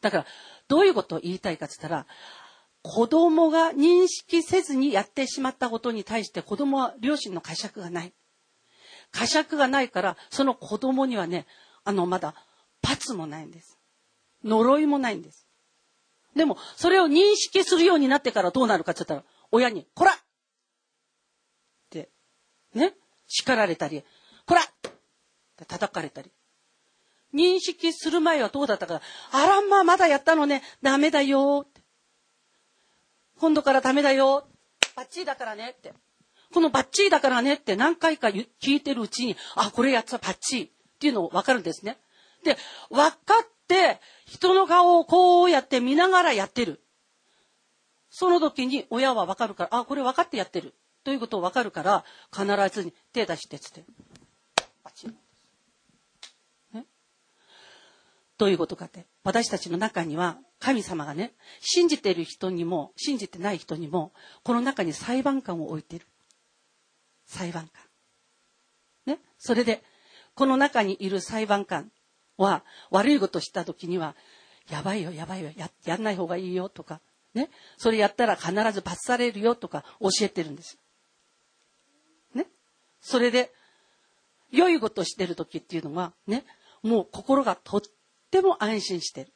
[0.00, 0.26] だから、
[0.68, 2.06] どういうことを言いたいかって言ったら、
[2.82, 8.14] 子供が認識せずにやってしまったことに対して子供は両親の呵責がない。
[9.12, 11.46] 呵責がないから、その子供にはね、
[11.84, 12.34] あの、まだ、
[12.82, 13.78] 罰もないんです。
[14.44, 15.46] 呪いもないんです。
[16.34, 20.12] でも、それを認識するようになってからどうなるかって言ったら、親に、こら、
[22.74, 22.94] ね、
[23.26, 24.02] 叱られたり、
[24.46, 24.64] こらっ
[25.56, 26.30] て叩かれたり。
[27.34, 29.00] 認識する前はどうだったか
[29.30, 31.66] あらまあまだやったのね、ダメだよ。
[33.38, 34.48] 今度からダメだよ。
[34.96, 35.94] バッチリだからねって。
[36.52, 40.68] このバッチリだからねって何回か聞いてるうちに、あ、これやったらバッチリっ
[40.98, 41.96] ていうのを分かるんですね。
[42.44, 42.56] で、
[42.90, 46.80] 分かって、人の顔をこうやって見ながらやってる。
[48.10, 50.74] その時に親は分かるから、あ、これ分かってやってる。
[51.04, 53.84] ということを分かるから、必ずに手出してつって。
[54.84, 55.14] バッチリ。
[58.40, 59.04] どういうことかって。
[59.22, 66.06] 私たちの中には、神様がね、信じている人にも、信じてない人にも、この中に裁判官を置いてる。
[67.26, 67.84] 裁判官。
[69.14, 69.20] ね。
[69.36, 69.82] それで、
[70.34, 71.92] この中にいる裁判官
[72.38, 74.16] は、悪いことした時には、
[74.70, 77.02] やばいよ、やばいよ、や、やんない方がいいよ、とか、
[77.34, 77.50] ね。
[77.76, 80.78] それやったら必ず罰されるよ、とか教えてるんです。
[83.00, 83.52] それで、
[84.50, 86.44] 良いことしてる時っていうのは、ね、
[86.82, 87.82] もう心がとっ
[88.30, 89.32] ても安心してる。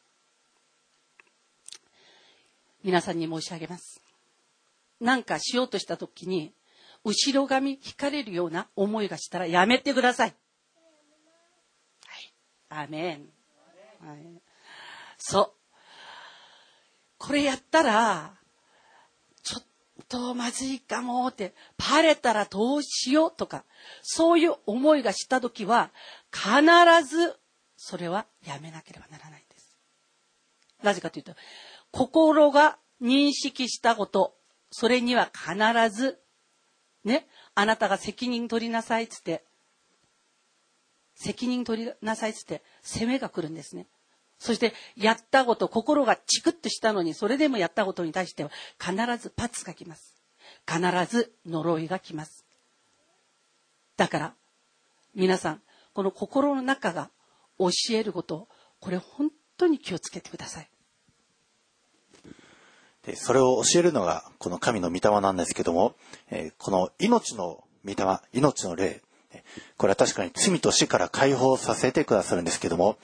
[2.82, 4.02] 皆さんに申し上げます。
[5.00, 6.52] なんかしようとした時に、
[7.04, 10.34] 後ろ髪引かれるような思いがしたらやめてください。
[12.70, 12.84] はい。
[12.84, 13.28] アメン。
[14.06, 14.42] はい、
[15.18, 15.52] そう。
[17.18, 18.34] これやったら、
[20.14, 23.64] とまずいかもって、バレたらどうしようとか、
[24.02, 25.90] そういう思いがした時は、
[26.32, 26.52] 必
[27.04, 27.36] ず
[27.76, 29.76] それはやめなければならないんです。
[30.84, 31.34] なぜかというと、
[31.90, 34.36] 心が認識したこと、
[34.70, 35.56] それには必
[35.90, 36.20] ず、
[37.04, 39.44] ね、あなたが責任取りなさいつって、
[41.16, 43.88] 責任取りなさいつって、責めが来るんですね。
[44.38, 50.22] そして、やったこと、心がチクッとしたのに、それでもやったことに対しては、必ずパツが来ます。
[50.68, 50.80] 必
[51.10, 52.44] ず呪いが来ます。
[53.96, 54.34] だから、
[55.14, 55.62] 皆さん、
[55.92, 57.10] この心の中が
[57.58, 58.48] 教えること、
[58.80, 60.68] これ本当に気をつけてください。
[63.06, 65.94] でそれを教えるのがこの神の御霊なんですけども、
[66.30, 69.02] えー、この命の御霊、命の霊、
[69.76, 72.96] これは確かに罪と死から解放させてくださるんですけども、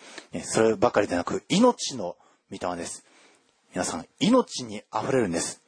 [0.42, 2.16] そればかりでなく命の
[2.50, 3.04] 御霊です。
[3.72, 5.62] 皆さん、命に溢れるんです。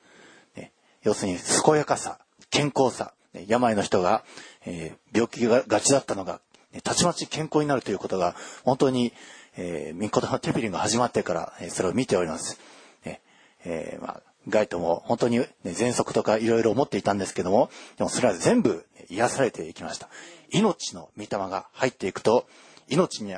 [1.03, 2.19] 要するに、健やかさ、
[2.51, 3.13] 健康さ、
[3.47, 4.25] 病の人が、
[4.65, 6.41] えー、病気ががちだったのが
[6.81, 9.13] たちまち健康になるということが、本当に、
[9.57, 12.59] えー、ミンコのテピリンが始まってから、えー、それを見ております。
[13.05, 13.21] え
[13.65, 20.09] えー、まあ、ガイトも本当に、ね、喘息とかいろいろ思っていたんですけども、でもそれは全部癒されていきました。
[20.51, 22.47] 命の御霊が入っていくと、
[22.89, 23.35] 命に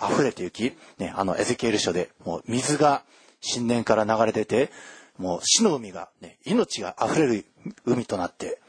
[0.00, 3.02] 溢れていき、ね、あのエゼキエル書で、もう水が
[3.42, 4.70] 神殿から流れ出て、
[5.18, 7.44] もう死の海が、ね、命が溢れる
[7.84, 8.60] 海となって、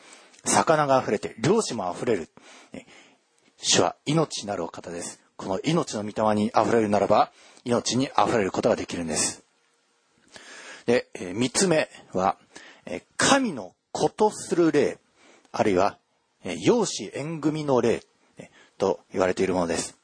[0.45, 2.29] 魚が溢れて、漁師も溢れる。
[2.71, 2.85] ね、
[3.57, 5.19] 主は命なるお方です。
[5.35, 7.31] この命の御霊に溢れるならば、
[7.65, 9.46] 命に溢れることができるんです。
[10.87, 12.37] で、え三つ目は、
[12.85, 14.97] え神の子とする霊、
[15.51, 15.97] あるいは、
[16.43, 18.01] え養子縁組の霊、
[18.77, 19.97] と言われているものです。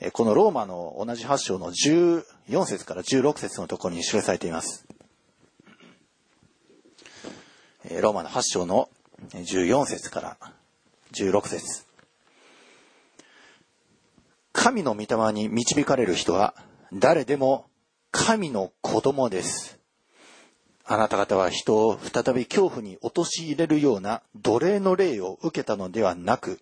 [0.00, 2.24] えこのローマの同じ8章の14
[2.64, 4.86] 節から16節のところに記されています。
[7.84, 8.88] えローマの8章の
[9.30, 10.36] 14節から
[11.12, 11.84] 16節
[14.52, 16.54] 神の御霊に導かれる人は
[16.92, 17.66] 誰でも
[18.10, 19.81] 神の子供です。
[20.84, 26.60] あなた方は人を再び恐怖に陥れるような奴隷の霊を受けたのではなく、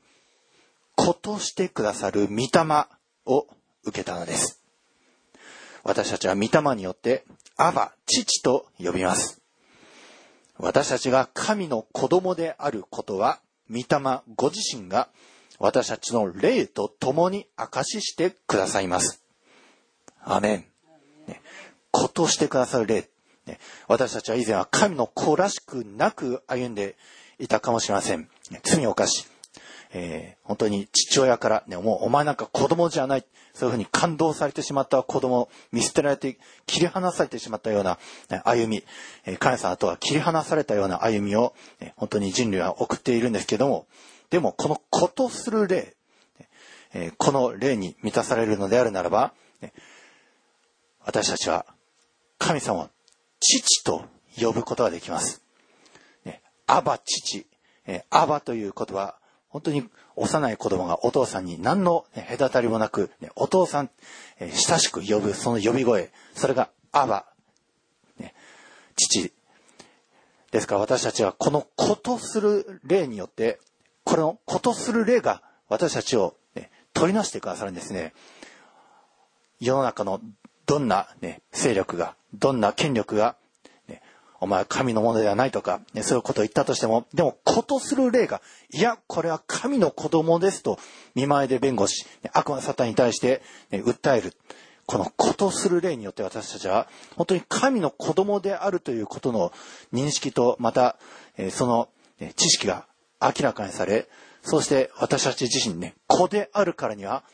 [0.95, 2.87] 子としてくださる御霊
[3.27, 3.47] を
[3.85, 4.61] 受けたのです。
[5.83, 7.25] 私たちは御霊によって、
[7.57, 9.41] アバ、父と呼びます。
[10.59, 13.41] 私たちが神の子供であることは
[13.71, 15.09] 御霊ご自身が
[15.59, 19.23] 私たちの霊と共に証ししてくださいます。
[20.23, 20.65] アメン。
[21.27, 21.41] ね、
[21.91, 23.10] ことしてくださる霊。
[23.89, 26.97] 私たちは以前は神の子らしくなく歩んで
[27.39, 28.29] いたかもしれません。
[28.63, 29.27] 罪を犯し、
[29.93, 33.25] えー本当に父親から、ね、もうお前なんか子供じゃない。
[33.55, 37.99] そういうふうに感動されてしまった子供、見捨てられて、切り離されてしまったような、
[38.45, 38.85] 歩み、
[39.27, 43.87] えー神様とは切り離されたような歩みを、ね本当に人類は送っているんですけども、
[44.31, 45.95] でもこのことする霊、
[46.95, 49.73] えーこの霊に満たされるのであるならば、ね
[51.05, 51.65] 私たちは
[52.39, 52.91] 神様を
[53.41, 54.05] 父と
[54.39, 55.43] 呼ぶことができます。
[56.25, 57.47] ね、アバ父、
[57.87, 59.17] えアバという言葉、
[59.49, 63.91] 本当に幼い子供がお父さんに何の隔たりもなく、ねお父さん、
[64.39, 67.27] え親しく呼ぶその呼び声、それがアバ、
[68.19, 68.35] ね、
[68.97, 69.33] 父。
[70.53, 73.61] ですから私たちはこのことする霊によって、
[74.05, 78.13] このことする霊が私たちを、ね、取りなしてくださるんですね。
[79.61, 80.21] 世の中の
[80.67, 83.37] どんな、ね、勢力が、どんな権力が、
[83.89, 84.03] ね、
[84.41, 88.41] お前は神のものではないとか、ね、そういうことを言ったとしても、でも、ことする霊が、
[88.73, 90.79] いや、これは神の子供ですと、
[91.15, 94.35] 見舞いで弁護し、悪魔サタンに対して、ね訴える。
[94.87, 99.53] このことする霊によって私たちは、本当に神の子供であるということの
[99.93, 100.97] 認識と、また、
[101.37, 102.87] えその、ね知識が
[103.21, 104.09] 明らかにされ、
[104.43, 107.25] そして私たち自身ね、子であるからには、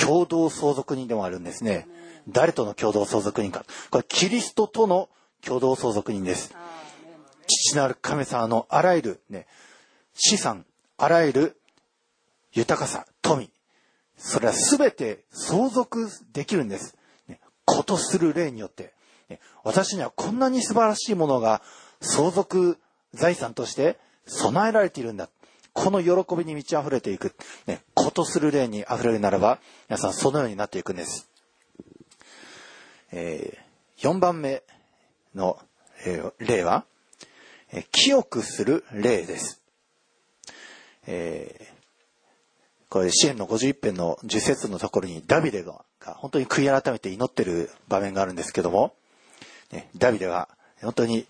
[0.00, 1.86] 共同相続人でもあるんですね。
[2.28, 3.64] 誰との共同相続人か。
[3.90, 5.08] これ、キリストとの
[5.42, 6.54] 共同相続人です。
[7.46, 9.46] 父なる神様のあらゆる、ね、
[10.14, 10.64] 資産、
[10.98, 11.60] あらゆる
[12.52, 13.50] 豊かさ、富、
[14.16, 16.96] それは全て相続できるんです。
[17.28, 18.92] ね、ことする例によって、
[19.28, 21.62] ね、私にはこんなに素晴らしいものが
[22.00, 22.78] 相続
[23.14, 25.28] 財産として備えられているんだ。
[25.76, 27.34] この喜びに満ち溢れていく。
[27.66, 29.60] ね、ことする例に溢れるならば、
[29.90, 31.28] 皆さんそのようになっていくんです。
[33.12, 33.58] え
[33.98, 34.62] 4番目
[35.34, 35.58] の、
[36.06, 36.86] え例は、
[37.72, 39.62] えー清くする例です。
[41.06, 41.76] えー
[42.88, 48.94] これ、支援の51編の10節のところにダビデがが本当に悔い改めて祈ってる場面があるんですけども、
[49.72, 50.48] ね、ダビデは
[50.80, 51.26] 本当に、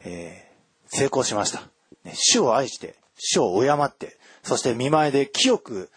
[0.00, 0.50] えー
[0.92, 1.60] 成功しました。
[2.04, 5.90] ね主を愛して、主を敬って、そして見舞いで清く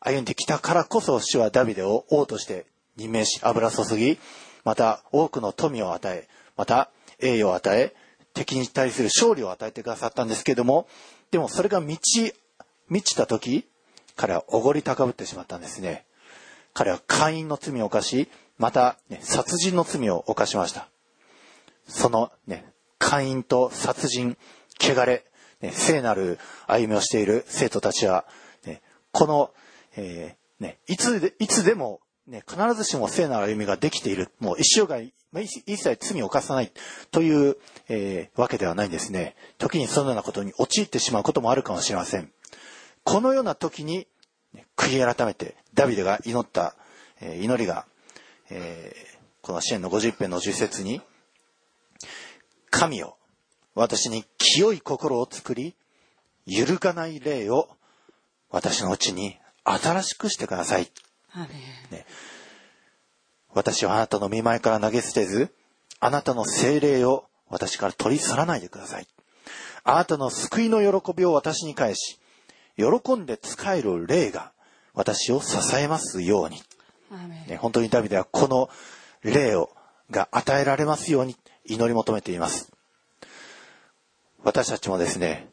[0.00, 2.66] 歩んできたからこそ主はダビデを王として
[2.96, 4.18] 任命し、油注ぎ、
[4.64, 7.94] また多くの富を与え、また栄誉を与え、
[8.34, 10.86] 敵に対する勝利を与えてくださったんですけども、
[11.30, 12.34] でもそれが満ち、
[12.88, 13.66] 満ちた時、
[14.14, 16.04] 彼はおごり高ぶってしまったんですね。
[16.74, 20.88] 彼は会員の罪を犯し、また、ね、殺人の罪を犯しました。
[21.88, 22.64] そのね、
[22.98, 24.36] 会員と殺人、
[24.80, 25.24] 汚れ、
[25.60, 28.26] ね、聖なる歩みをしている生徒たちは、
[28.66, 28.82] ね、
[29.12, 29.50] この、
[29.96, 34.30] えーね、いつで、いつでも、ね、必ずしも聖なる歩みができている。
[34.40, 36.72] もう一生涯、まあ一切罪を犯さない
[37.10, 37.56] という、
[37.88, 39.36] えーわけではないんですね。
[39.58, 42.30] 時にそのようなことに陥ってしまうこともあるかもしれません。
[43.04, 44.06] このような時に、
[44.52, 46.74] ね悔い改めて、ダビデが祈った、
[47.20, 47.86] えー祈りが、
[48.50, 51.00] えーこの支援の50編の10節に、
[52.70, 53.16] 神よ、
[53.76, 55.76] 私に清い心を作り、
[56.46, 57.68] 揺るがない霊を
[58.50, 60.90] 私のうちに新しくしてください。
[61.32, 61.48] アーメン
[63.52, 65.52] 私はあなたの見舞いから投げ捨てず、
[66.00, 69.06] あなたの精霊を私から取り去らないでください。
[69.84, 72.18] あなたの救いの喜びを私に返し、
[72.76, 74.52] 喜んで使える霊が
[74.94, 76.62] 私を支えますように。
[77.46, 78.70] ね、本当にダビデはこの
[79.22, 79.70] 霊を
[80.10, 82.75] が与えられますように祈り求めています。
[84.46, 85.48] 私たちもですね、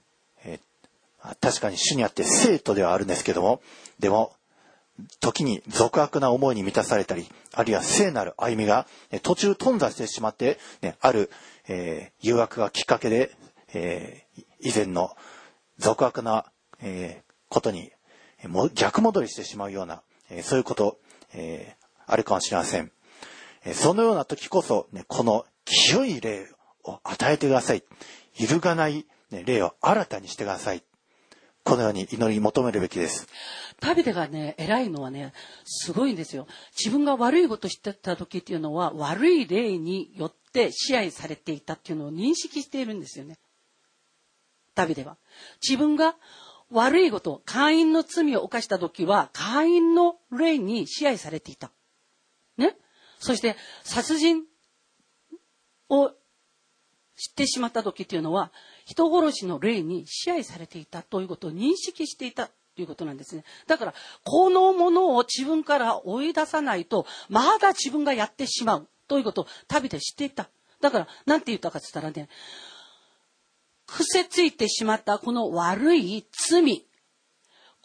[0.46, 3.62] えー確かに主にあって生徒ではあるんですけども、
[3.98, 4.34] でも、
[5.22, 11.32] 時に俗悪な思いに満たされたり、あるいは聖なる歩みがえ途中頓挫してしまって、ね、ある、
[11.68, 13.32] えー誘惑がきっかけで、
[13.74, 15.16] えー以前の
[15.80, 16.46] 俗悪な、
[16.80, 17.92] えーことに
[18.48, 21.00] も逆戻りしてしまうような、えそういうこと、
[21.34, 22.92] えあるかもしれません。
[23.66, 26.48] えそのような時こそ、ね、この清い霊
[26.84, 27.84] を与えてください。
[28.38, 30.84] 揺るがない、ね、霊を新たにしてください。
[31.64, 33.28] このように祈り求めるべきです。
[33.80, 36.46] ダビデがね、偉いのはね、すごいんですよ。
[36.78, 43.40] 自分が悪いことしてた時っていうのは、悪い霊によって支配されていたっていうのを認識しているんですよね。
[44.76, 45.18] ダビデは。
[45.66, 46.16] 自分が
[46.70, 51.72] 悪いこと、会員の罪を犯した時は、会員の霊に支配されていた。
[52.58, 52.76] ね。
[53.20, 54.44] そして、殺人
[55.90, 56.12] を
[57.16, 58.52] しってしまった時っていうのは、
[58.86, 63.44] 人殺しの霊に支配されていたということを認識していたということなんですね。
[63.68, 63.94] だから、
[64.24, 70.50] このものを自分から追い出さないと、まだ自分がやってしまうということを旅で知っていた。
[70.82, 72.30] だから、なんて言ったかって言ったらね、
[73.86, 76.86] 癖ついてしまったこの悪い罪、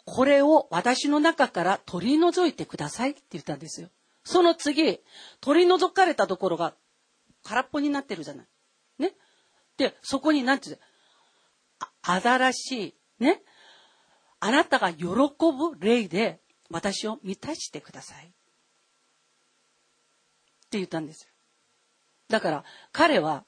[0.05, 3.89] これを私の中から取り除いてくださいって言ったんですよ。
[4.23, 4.99] その次、
[5.39, 6.73] 取り除かれたところが
[7.43, 8.47] 空っぽになってるじゃない。
[8.99, 9.15] ね。
[9.77, 10.79] で、そこになんて言う
[12.03, 13.41] あ、ざらしい、ね。
[14.39, 16.39] あなたが喜ぶ霊で
[16.69, 18.27] 私を満たしてください。
[18.27, 18.29] っ
[20.69, 21.33] て言ったんですよ。
[22.29, 23.45] だから彼は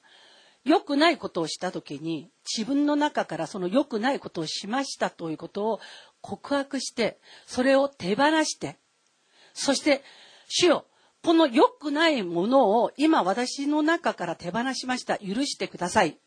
[0.64, 5.80] 良くないことをした時に自分の中からその良くないことをしましたということを
[6.20, 8.76] 告白してそれを手放して
[9.54, 10.02] そして
[10.48, 10.86] 主よ
[11.22, 16.18] この良くないものを今私の中から手放しました許してください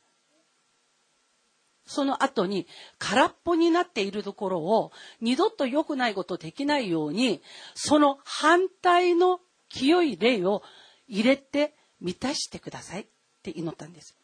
[1.85, 2.67] その後に
[2.97, 4.91] 空っぽになっているところを
[5.21, 7.41] 二度と良くないことできないように
[7.75, 9.39] その反対の
[9.69, 10.63] 清い霊を
[11.07, 13.05] 入れて満たしてくださいっ
[13.43, 14.15] て祈ったんです。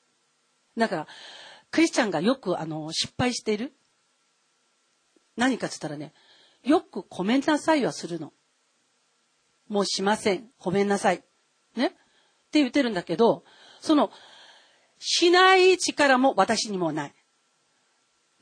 [0.78, 1.08] だから、
[1.72, 3.74] クリスチャンがよくあの失敗している
[5.36, 6.14] 何かって言ったらね、
[6.64, 8.34] よくごめんなさいはするの。
[9.72, 10.50] もうしません。
[10.60, 11.24] ごめんなさい。
[11.78, 11.88] ね？
[11.88, 11.90] っ
[12.52, 13.46] て言ってるんだけど、
[13.80, 14.12] その、
[15.00, 17.14] しない力も私にもない。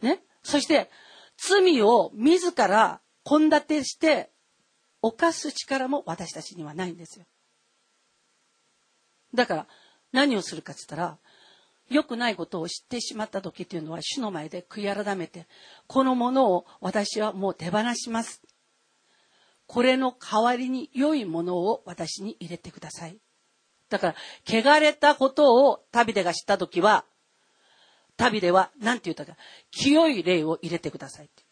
[0.01, 0.23] ね？
[0.41, 0.89] そして、
[1.37, 4.31] 罪を自ら献立して
[5.03, 7.25] 犯す力も私たちにはないんですよ。
[9.35, 9.67] だから、
[10.11, 11.19] 何をするかって言ったら、
[11.91, 15.47] 良くないことを知ってしまった時っていうのは、主の前で悔い改めて、
[15.85, 18.41] このものを私はもう手放します。
[19.69, 23.19] これの代わりに良いものを私に入れてください。
[23.87, 24.15] だから、
[24.47, 27.05] 汚れたことを旅でが知った時は、
[28.17, 29.37] 旅では、なんて言ったか、
[29.69, 31.43] 清い霊を入れてくださいって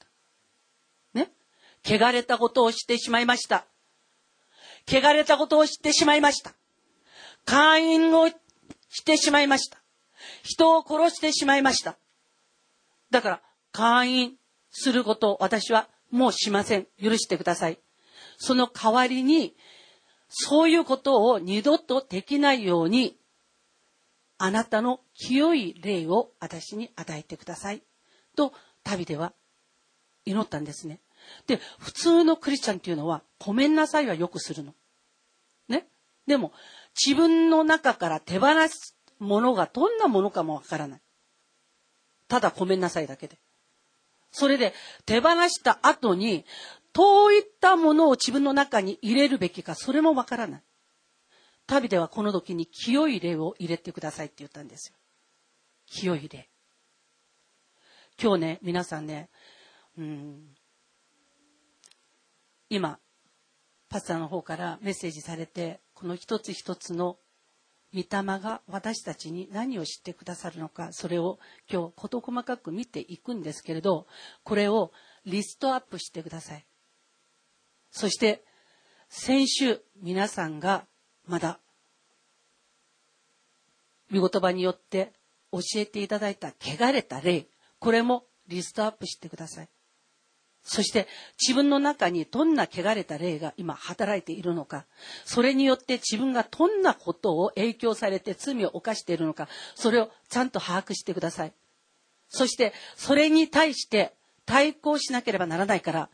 [1.14, 1.32] 言った。
[1.94, 2.08] ね？
[2.08, 3.68] 汚れたことをしてしまいました。
[4.88, 6.56] 汚れたことを知ってしまいました。
[7.46, 8.36] 会員をし
[9.06, 9.78] てしまいました。
[10.42, 12.00] 人を殺してしまいました。
[13.12, 13.42] だから、
[13.72, 14.38] 会員
[14.72, 16.88] することを私はもうしません。
[17.00, 17.80] 許してください。
[18.38, 19.56] その代わりに、
[20.30, 23.18] そういうことを二度とできないように、
[24.38, 27.82] あなたの清い霊を私に与えてください。
[28.36, 29.34] と、旅では
[30.26, 31.00] 祈ったんですね。
[31.48, 34.76] で、普通のクリスチャンっていうのは、ごめんなさいはよくするの。
[35.68, 35.88] ね？
[36.28, 36.54] でも、
[36.96, 41.02] 自分の中から手放すものがどんなものかもわからない。
[42.28, 43.40] ただごめんなさいだけで。
[44.32, 44.74] それで
[45.06, 46.46] 手放した後に、
[46.98, 50.64] どういったものを自分の中に入れるべきか、それもわからない。
[51.68, 54.98] 旅ではこの時に清い霊を入れてくださいって言ったんですよ。
[55.86, 56.50] 清い霊。
[58.20, 59.30] 今日ね、皆さんね、
[59.96, 60.56] うん、
[62.68, 62.98] 今、
[63.90, 67.20] パスタの方からメッセージされて、この一つ一つの
[67.94, 71.38] 御霊が私たちに何を知ってくださるのか、それを
[71.72, 74.08] 今日事細かく見ていくんですけれど、
[74.44, 74.92] これを
[75.26, 76.67] リストアップしてください。
[77.92, 78.44] そして、
[79.10, 80.86] 先週皆さんが
[81.26, 81.60] まだ、
[84.12, 85.12] 御言葉によって
[85.52, 87.48] 教えていただいた汚れた霊、
[87.80, 89.70] これもリストアップしてください。
[90.64, 91.08] そして
[91.40, 94.86] 自分の中にどんな汚れた霊が今働いているのか、
[95.24, 101.54] それによって自分がどんなことを影響されて罪を犯しているのか、それをちゃんと把握してください。
[102.28, 104.14] そしてそれに対して
[104.46, 106.10] 対抗しなければならないから、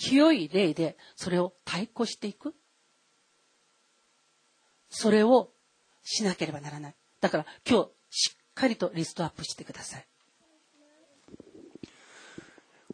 [0.00, 2.54] 清い霊でそれを対抗していく。
[4.88, 5.50] それを
[6.02, 6.94] しなければならない。
[7.20, 10.06] だから今日しっかりとリストアップしてください。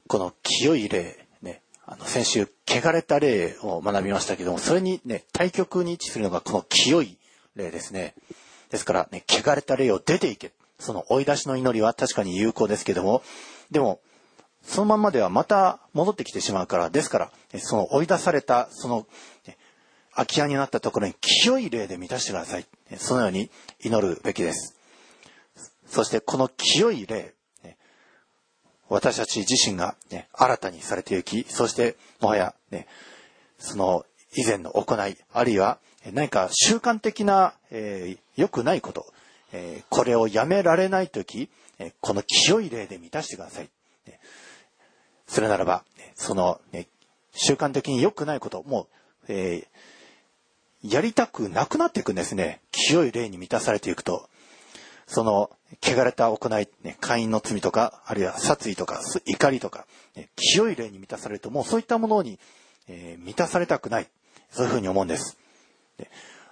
[0.08, 7.18] この清い霊、ね、あの、先週、汚れた霊を学びましたけども、それにね、対極に位置するのがこの清い
[7.54, 8.14] 霊ですね。
[8.70, 10.52] ですからね、汚れた霊を出ていけ。
[10.80, 13.22] その追い出しの祈りは確かに有効ですけども、
[13.70, 14.00] でも、
[14.66, 19.06] そのままではまた戻ってきてしまうから、ですから、その追い出された、その、
[20.14, 22.66] 空き家になったところに清い霊で満たしてください。
[22.96, 23.50] そのように
[23.80, 24.76] 祈るべきです。
[25.86, 27.34] そしてこの清い霊、
[28.88, 32.86] 私たち自身が、ね、新たにされていき、そしてもはや、ね、
[33.58, 34.04] その
[34.34, 35.78] 以前の行い、あるいは
[36.12, 39.06] 何か習慣的な、えー、良くないこと、
[39.52, 41.50] えー、これをやめられないとき、
[42.00, 43.68] この清い霊で満たしてください。
[44.06, 44.20] ね、
[45.26, 46.86] それならば、その、ね、
[47.32, 48.86] 習慣的に良くないこと、もう、
[49.28, 52.60] えー、やりたくなくなっていくんですね。
[52.70, 54.28] 清い霊に満たされていくと。
[55.06, 55.50] その、
[55.82, 62.38] 汚れた行い、ね、会員の罪とか、あるいは殺意とか、怒りとか、ね、清い霊に満たされると、もうそういったものに、
[62.88, 64.08] えー満たされたくない。
[64.50, 65.36] そういうふうに思うんです。
[65.98, 66.08] で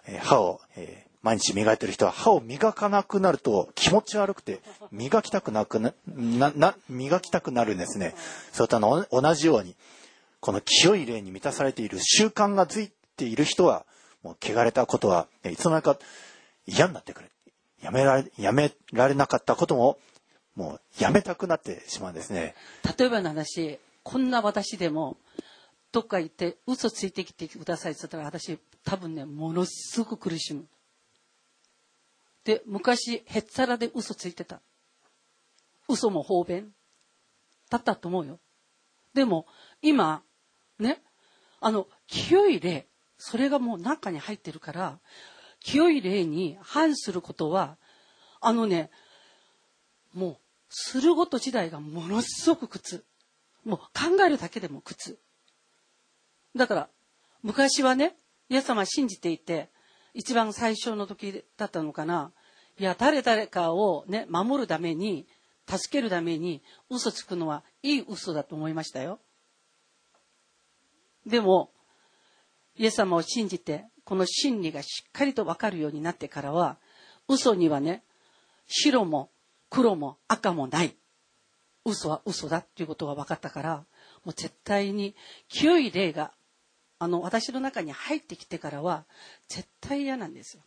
[0.07, 4.61] えー歯を、えー毎日磨いてる人は歯を磨かなくなると気持ち悪くて
[4.93, 8.15] 磨きたくなくな、な、な磨きたくなるんですね。
[8.53, 9.75] それとあの同じように、
[10.41, 13.87] この清い霊に満たされている習慣がついている人は、
[14.23, 15.99] もう汚れたことは、いつの間にか
[16.67, 17.31] 嫌になってくる。
[17.81, 19.99] やめられ、やめられなかったことも、
[20.55, 22.55] もうやめたくなってしまうんですね。
[22.99, 25.17] 例えばの話、こんな私でも、
[25.91, 30.67] どっか行って嘘ついてきてくださいって言ったら私多分ね、ものすごく苦しむ。
[32.45, 34.61] で、昔、へっちゃらで嘘ついてた。
[35.89, 36.73] 嘘も方便
[37.71, 38.39] だったと思うよ。
[39.15, 39.47] でも、
[39.83, 40.23] 今、
[40.79, 41.03] ね、
[41.61, 42.87] あの、清い霊、
[43.17, 44.99] それがもう中に入ってるから、
[45.61, 47.79] 清い霊に反することは、
[48.41, 48.91] あのね、
[50.13, 50.39] もう、
[50.69, 53.05] すること自体がものすごく苦痛。
[53.65, 55.19] もう考えるだけでも苦痛。
[56.55, 56.89] だから、
[57.43, 58.17] 昔はね、
[58.49, 59.71] イエス様信じていて、
[60.15, 62.33] 一番最初の時だったのかな。
[62.79, 65.27] いや、誰々かをね、守るために、
[65.69, 69.21] 助けるために、嘘つくのはいい嘘だと思いましたよ。
[71.27, 71.71] でも、
[72.77, 76.79] イエス様を信じて、この真理がしっかりとわかるようになってからは、
[77.29, 78.05] 嘘にはね、
[78.67, 79.31] 白も
[79.71, 80.97] 黒も赤もない。
[81.85, 83.77] 嘘は嘘だっていうことが分かったから、
[84.25, 85.15] もう絶対に
[85.49, 86.33] 清い霊が、
[87.05, 89.05] あの、私の中に入ってきてからは、
[89.49, 90.63] 絶対嫌なんですよ。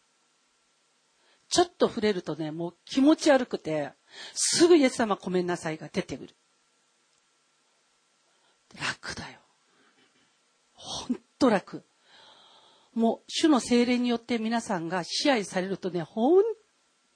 [1.49, 3.91] ちょっと触れるとね、もう気持ち悪くて、
[4.35, 6.35] すぐイエス様ごめんなさいが出てくる。
[8.79, 9.39] 楽だよ。
[10.73, 11.83] ほんと楽。
[12.93, 16.43] もう、主の精霊によって皆さんが支配されるとね、本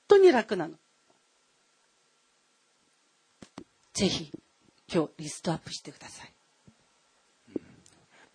[0.07, 0.77] 当に楽なの。
[3.93, 4.31] ぜひ、
[4.91, 6.33] 今日リストアップしてください。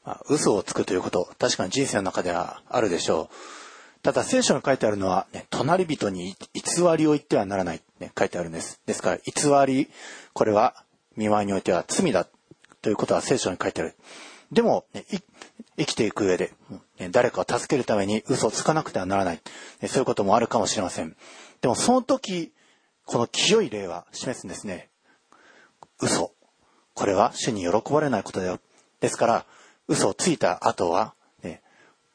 [0.07, 4.03] まあ、嘘をつくということ、確かに人生の中ではあるでしょう。
[4.03, 6.63] ただ聖書に書いてあるのは、ね、隣人に偽
[6.97, 8.81] りを言ってはならない、ね、書いてあるんです。
[8.87, 9.91] ですから、偽り、
[10.33, 10.85] これは
[11.17, 12.25] 見舞いにおいては罪だ
[12.83, 13.97] ということは聖書に書いてある。
[14.53, 15.05] でも、ね、
[15.77, 16.53] 生きていく上で、
[17.01, 19.43] ね誰かを助けるために嘘をつかなくてはならない、
[19.83, 21.17] ねそういうこともあるかもしれません。
[21.61, 22.53] でもその時、
[23.07, 24.89] この清い例は示すんですね。
[26.01, 26.31] 嘘。
[26.95, 28.61] これは主に喜ばれないことだよ。
[29.01, 29.47] ですから、
[29.89, 31.63] 嘘をついた後は、ね、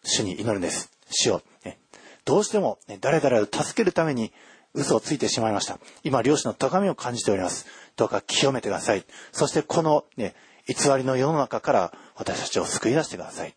[0.03, 0.91] 主に祈るんです。
[1.09, 1.79] 主を、ね、
[2.25, 4.31] どうしても、ね、誰々を助けるために
[4.73, 5.79] 嘘をついてしまいました。
[6.03, 7.65] 今、漁師の高みを感じております。
[7.95, 9.05] どうか清めてください。
[9.31, 10.35] そしてこの、ね、
[10.67, 13.55] 偽りの世の中から私たちを救い出してください。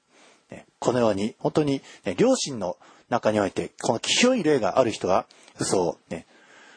[0.51, 2.77] ねこのように、本当に、ね、両親の
[3.09, 5.27] 中において、この清い霊がある人は、
[5.59, 6.27] 嘘を、ね、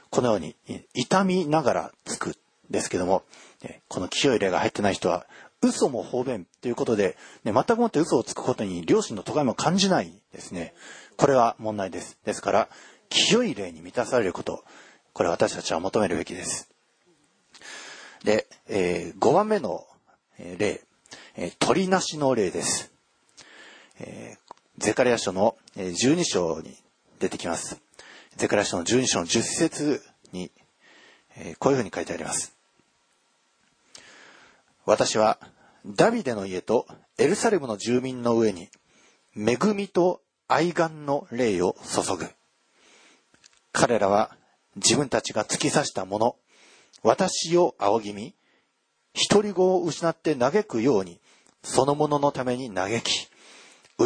[0.09, 0.55] このように、
[0.93, 2.35] 痛みながらつく。
[2.69, 3.23] ですけども、
[3.87, 5.25] この清い霊が入ってない人は、
[5.61, 10.73] 嘘も方便ということで、ね、全くもって嘘をつくことに両親の咎めも感じないですね。
[11.17, 12.17] これは問題です。
[12.25, 12.69] ですから、
[13.09, 14.63] 清い霊に満たされること、
[15.13, 16.69] これ私たちは求めるべきです。
[18.23, 19.85] で、え5番目の
[20.37, 20.81] 例、
[21.35, 22.91] えー鳥なしの例です。
[23.99, 26.75] えーゼカリア書のえー12章に
[27.19, 27.81] 出てきます。
[28.35, 30.03] ゼカリア書の12章の10節
[30.33, 30.51] に、
[31.35, 32.56] えーこういうふうに書いてあります。
[34.87, 35.37] 私は
[35.85, 38.69] ダビデの家とエルサレムの住民の上に
[39.35, 42.25] 恵みと愛願の霊を注ぐ。
[43.73, 44.37] 彼らは
[44.77, 46.35] 自分たちが突き刺したもの、
[47.03, 48.35] 私を仰ぎ見、
[49.29, 51.19] 独り子を失って嘆くように、
[51.63, 53.27] そのもののために嘆き、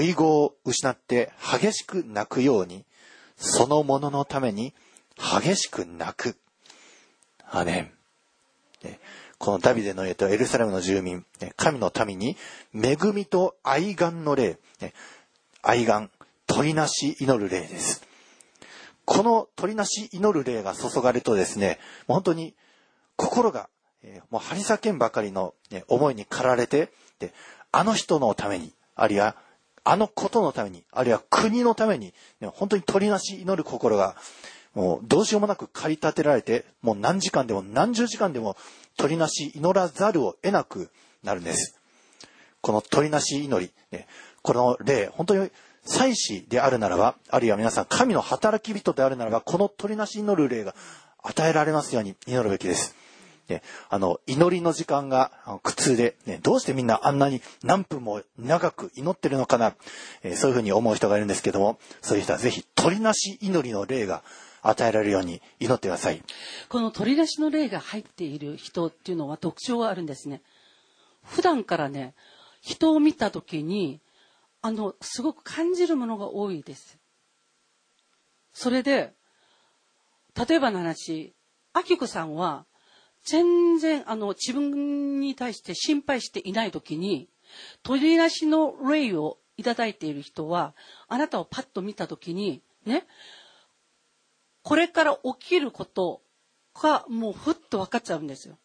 [0.01, 2.85] 遺語を失って激しく泣くように、
[3.37, 4.73] そのもののために
[5.15, 6.37] 激しく泣く。
[7.51, 7.91] アメン。
[9.41, 11.25] このダビデの家とエルサレムの住民、
[11.55, 12.37] 神の民に
[12.75, 14.59] 恵みと愛願の霊、
[15.63, 16.11] 愛願、
[16.45, 18.05] 鳥なし祈る霊です。
[19.03, 22.53] この鳥なし祈る霊が注がれるとですね、もう本当に
[23.15, 23.67] 心が、
[24.29, 25.55] もう張り裂けんばかりの、
[25.87, 27.33] 思いに駆られて、で、
[27.71, 29.35] あの人のために、あるいは、
[29.83, 34.15] あのことのために、あるいは国のために、本当に鳥なし祈る心が、
[34.73, 38.55] もうどうしようもなく駆り立てられて、もう何時間でも何十時間でも
[38.97, 40.89] 鳥なし祈らざるを得なく
[41.23, 41.79] なるんです。
[42.61, 44.07] この鳥なし祈り、ね、
[44.41, 45.49] この霊、本当に
[45.83, 50.75] 祭司であるならば、あるいは皆さん神の働き人であるならば、この鳥なし祈る霊が
[51.23, 52.95] 与えられますように祈るべきです。
[53.49, 55.31] ね、あの、祈りの時間が
[55.63, 59.73] 苦痛で、ね、どうしてみんなあんなに何分も長く祈ってるのかな、
[60.23, 64.23] えーそういうふうに思う人がいるんですけども、そういう人はぜひ鳥なし祈りの霊が
[64.61, 66.21] 与えられるように祈ってください。
[66.69, 70.41] この取り出しの霊が入っている人っていうのは特徴があるんですね。
[71.23, 72.13] 普段からね、
[72.61, 74.01] 人を見た時に、
[74.61, 76.99] あの、すごく感じるものが多いです。
[78.53, 79.13] それで、
[80.35, 81.33] 例えばの話、
[81.73, 82.65] アキコさんは、
[83.23, 87.29] 全然、あの、自分に対して心配していない時に、
[87.83, 90.73] 取り出しの霊をいただいている人は、
[91.07, 93.05] あなたをパッと見た時に、ね、
[94.63, 96.21] これから起きること
[96.75, 98.57] がもうふっと分かっちゃうんですよ。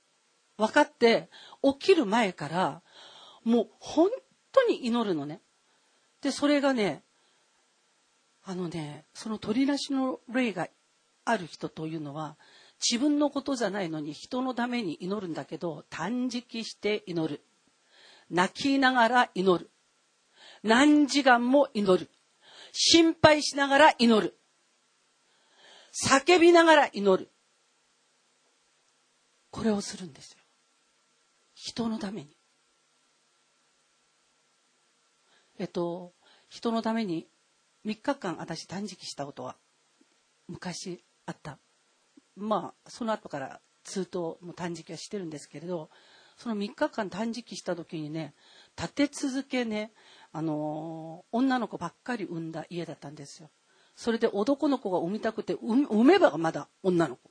[0.57, 1.29] 分かって、
[1.63, 2.83] 起きる前から、
[3.45, 4.11] もう本
[4.53, 5.41] 当に祈るのね。
[6.23, 7.03] で、それがね、
[8.45, 10.69] あのね、その取り出しの霊が
[11.25, 12.37] ある人というのは、
[12.81, 17.43] 自分のことじゃないのに人のために祈るんだけど、断食して祈る。
[18.31, 19.71] 泣きながら祈る。
[20.63, 22.11] 何時間も祈る。
[22.73, 24.39] 心配しながら祈る。
[26.05, 27.31] 叫びながら祈る。
[29.51, 30.39] これをするんですよ。
[31.55, 32.37] 人のために。
[35.59, 36.13] えっと、
[36.51, 37.27] 人のために
[37.87, 39.57] 3日間私断食したことは
[40.49, 41.59] 昔あった。
[42.37, 45.89] まあ、その後からずっとも断食はしてるんですけれど、
[46.37, 48.35] その3日間断食した時にね、
[48.77, 49.93] 立て続けね、
[50.33, 53.49] あのー、女の子ばっかり産んだ家だったんですよ。
[53.97, 57.31] それで男の子が産みたくて、産めばまだ女の子。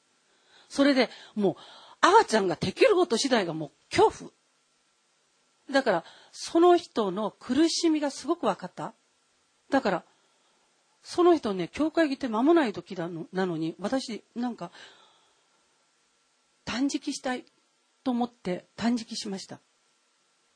[0.68, 1.56] それでもう
[2.02, 4.32] 赤ちゃんができること次第がもう恐怖。
[5.72, 8.94] だから、その人の苦しみがすごく分かった。
[9.70, 10.04] だから、
[11.02, 14.72] その人ね、教会来て間もない時なのなのに、私、なんか、
[16.66, 17.46] 断食したい
[18.04, 19.60] と思って断食しました。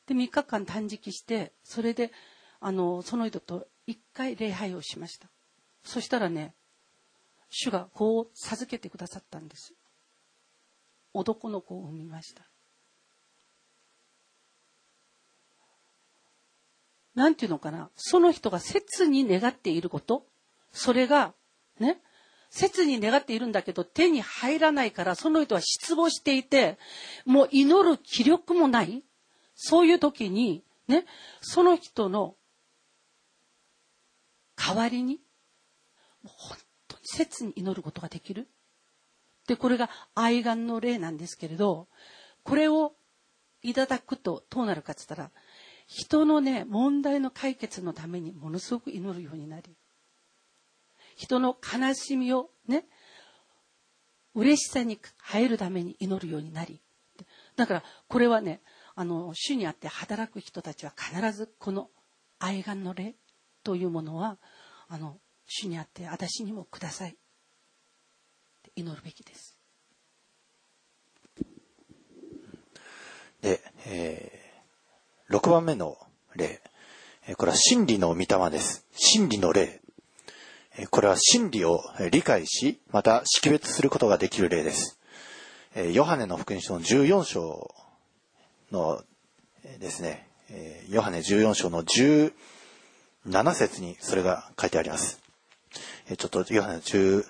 [0.08, 2.12] で、3日間断食して、それで、
[2.60, 5.30] あの、その人と1回礼拝をしました。
[5.84, 6.54] そしたらね、
[7.50, 9.74] 主が子を授けてくださったんです。
[11.14, 12.44] 男の子を産みました。
[17.16, 20.26] なんていうのかな、その人が切に願っていること、
[20.72, 21.34] それが、
[21.80, 22.02] ね、
[22.50, 26.78] 切に願っているんだけど手に入らないからその人は失望していて、
[27.26, 29.04] もう祈る気力もない。
[29.56, 31.06] そういう時に、ね、
[31.42, 32.36] その人の
[34.56, 35.20] 代わりに、
[36.24, 36.58] 本
[36.88, 38.48] 当に切に祈ることができる。
[39.48, 41.88] で、これが愛願の例なんですけれど、
[42.44, 42.94] これを
[43.62, 45.32] いただくとどうなるかって言ったら、
[45.88, 49.76] 人のね、問題の解決のためにものすごく祈るようになり、
[51.16, 52.86] 人の悲しみをね、
[54.36, 56.82] 嬉しさに変えるために祈るようになり、
[57.56, 58.62] だからこれはね、
[58.96, 61.90] あの、主にあって働く人たちは必ずこの
[62.38, 63.16] 愛願の霊
[63.64, 64.38] というものは、
[64.88, 65.18] あの、
[65.52, 67.18] 主にあって私にもください。
[68.76, 69.58] 祈るべきです。
[73.42, 75.98] で、えー、6番目の
[76.36, 76.62] 例。
[77.36, 78.86] これは真理の御霊です。
[78.94, 79.82] 真理の霊。
[80.92, 81.82] これは真理を
[82.12, 85.00] 理解し、また識別することができる例です。
[85.94, 87.74] ヨハネの福音書の14章
[88.72, 89.04] の
[89.80, 90.28] ですね、
[90.90, 92.34] ヨハネ14章の17
[93.56, 95.29] 節にそれが書いてあります。
[96.18, 97.24] ちょっとヨハネ14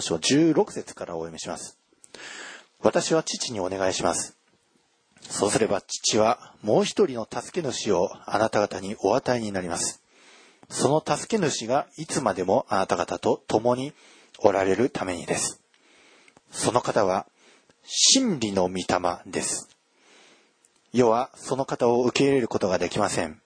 [0.00, 1.78] 章16節からお読みします。
[2.80, 4.36] 私は父にお願いします。
[5.22, 10.02] そうすれば父はもう一人の助け主をあなた方にお与えになります。
[10.68, 13.92] その助け主がいつまでもあなた方と共に
[14.38, 15.60] おられるためにです。
[16.50, 17.26] その方は
[17.84, 18.84] 真理の御霊
[19.26, 19.68] です。
[20.92, 23.40] 世はその方を受け入れることができません。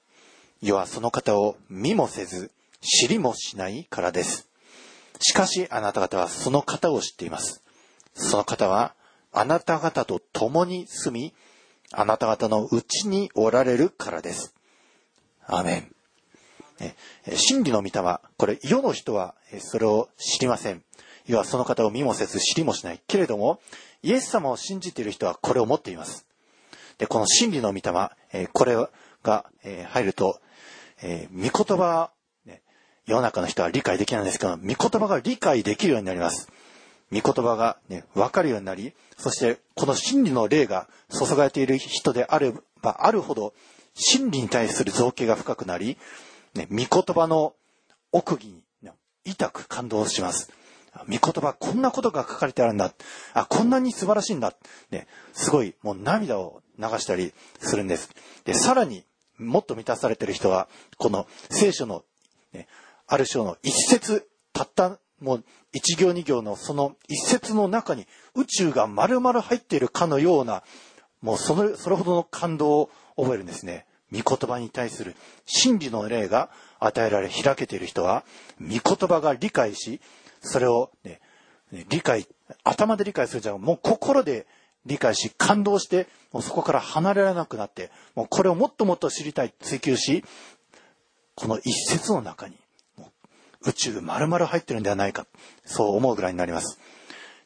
[0.63, 2.51] 世はその方を見もせず、
[2.85, 4.49] 知りもしないからです。
[5.21, 7.63] しかしあなた方はその方を知っています。
[8.15, 8.95] その方は
[9.33, 11.35] あなた方と共に住み、
[11.93, 14.55] あなた方のうちにおられるからです。
[15.47, 15.95] アメン。
[17.37, 20.83] 真理の御霊、これ世の人はそれを知りません。
[21.27, 23.01] 要はその方を見もせず知りもしない。
[23.07, 23.61] けれども、
[24.03, 26.27] イエス様を信じている人はこれを持っています。
[26.99, 28.77] で、この真理の御霊、これ
[29.23, 29.47] が
[29.89, 30.39] 入ると、
[31.03, 32.11] 御言葉、
[33.07, 36.51] 世の中の人は理解できないんですけど、御言葉が理解できるようになります。
[37.13, 42.53] 御言葉がね、わかるようになり、そしてこの真理の霊が注がれている人であれ
[42.83, 43.55] ばあるほど、
[43.95, 45.99] 真理に対する造形が深くなり、
[46.55, 47.55] ね、御言葉の
[48.11, 48.93] 奥義に、ね、
[49.25, 50.51] 痛く感動します。
[51.09, 52.93] 御言葉、こんなことが書かれてあるんだ。
[53.33, 54.55] あ、こんなに素晴らしいんだ。
[54.91, 58.11] ね、すごい、もう涙を流したりするんです。
[58.45, 59.05] で、さらに、
[59.37, 62.05] もっと満たされている人は、この聖書の、
[62.53, 62.69] ね、
[63.07, 70.63] ある章の一節、たったもう一行二行のその一節の中に宇宙が丸々入っているかのような、
[71.21, 73.87] もうその、それほどの感動を覚えるんですね。
[74.13, 78.25] 御言葉に対する真理の霊が与えられ開けている人は、
[78.61, 80.01] 御言葉が理解し、
[80.41, 81.21] それを、ね、
[81.89, 82.27] 理解、
[82.63, 84.47] 頭で理解するじゃん、もう心で
[84.87, 90.25] 理解し、感動して、もうそこから離れられなくなって、もうこれをもっともっと知りたい、追求し、
[91.35, 92.57] この一節の中に、
[93.67, 95.27] 宇宙丸々入ってるんではないか、
[95.65, 96.79] そう思うぐらいになります。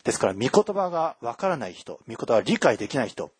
[0.04, 3.30] ですから、御言葉がわからない人、御言葉が理解できない人、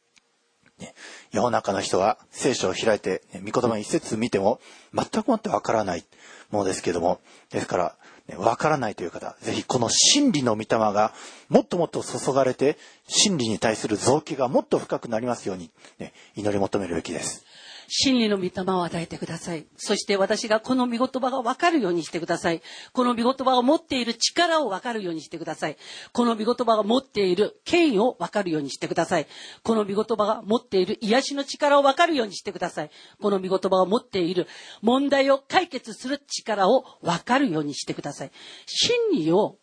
[0.79, 0.95] ね、
[1.33, 4.61] 世の中の人は聖書を開いて、ね、御言葉一節見ても
[4.95, 6.05] 全くもってわからない
[6.51, 7.21] ものですけども、
[7.51, 7.97] ですから、
[8.29, 11.13] ね、わからないという方、ぜひこの真理の御霊が
[11.49, 17.45] もっともっと注がれて、真理に対する造形がもっと深くなりますように、ね、祈り求めるべきです。
[17.91, 19.67] 真理の御霊を与えてください。
[19.77, 22.61] そして私がこの御言葉が分かるようにしてください。
[22.93, 25.77] この御言葉を持っている力を分かるようにしてください。
[26.13, 29.27] この御言葉が持っている権威を分かるようにしてください。
[29.63, 32.91] この御言葉が持っている癒しの力を分かるようにしてください。
[33.21, 34.47] この御言葉が持っている
[34.83, 38.31] 問題を解決する力を分かるようにしてください。
[38.67, 39.59] 真理を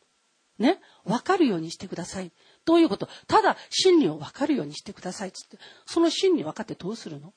[0.58, 2.32] ね、分かるようにしてください。
[2.66, 3.08] どういうこと？
[3.28, 5.32] ただ真理を分かるようにしてください。
[5.32, 5.58] つって。
[5.86, 7.34] その真理分かってどうするの？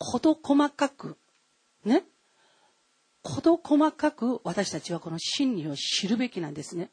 [0.00, 1.18] 事細かく、
[1.84, 2.04] ね？
[3.22, 6.90] 事細かく私たちはこの真理を知るべきなんですね。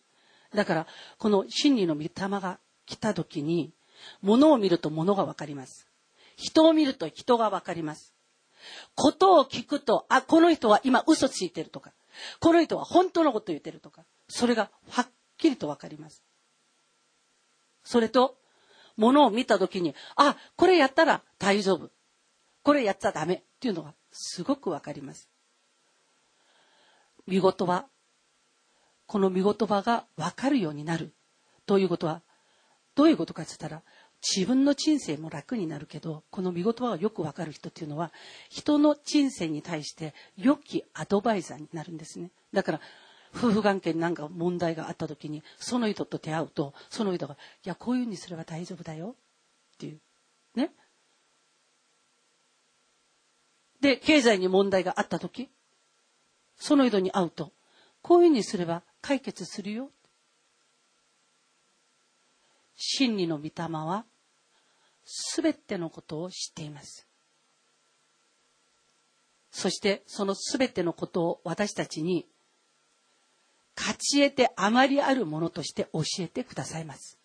[0.53, 0.87] だから、
[1.17, 3.71] この真理の御霊が来た時に、
[4.21, 5.87] 物を見ると物がわかります。
[6.35, 8.13] 人を見ると人がわかります。
[8.93, 11.93] ことを聞くと、あ、この人は今嘘ついてるとか、
[12.41, 16.23] この人は本当のこと言ってるとか、それがはっきりとわかります。
[17.85, 18.37] それと、
[18.97, 21.89] 物を見た時に、あ、これやったら大丈夫。
[22.67, 25.29] これやっちゃダメっていうのがすごくわかります。
[27.25, 27.85] 見言葉。
[29.05, 31.13] この見言葉がわかるようになる
[31.65, 32.23] ということは、
[32.93, 33.83] どういうことかって言ったら、
[34.21, 38.11] 自分の人生も楽になるけど、この見言葉がよくわかる人っていうのは、
[38.49, 42.31] 人の人生に対して良きアドバイザーになるんですね。
[42.51, 42.81] だから、
[43.33, 49.15] 夫婦関係に何か問題があった時に、その人と出会うと、その人が、いや、こういうふうにすれば大丈夫だよ
[49.75, 50.01] っていう。
[50.53, 50.73] ね。
[53.81, 55.49] で、経済に問題があった時、
[56.55, 57.53] その人に会うと、
[58.01, 59.91] こういうふうにすれば解決するよ。
[62.75, 64.05] 真理の御霊は、
[65.05, 67.07] すべてのことを知っています。
[69.51, 72.27] そして、そのすべてのことを私たちに、
[73.75, 77.17] 勝ち得てあまりあるものとして教えてくださいます。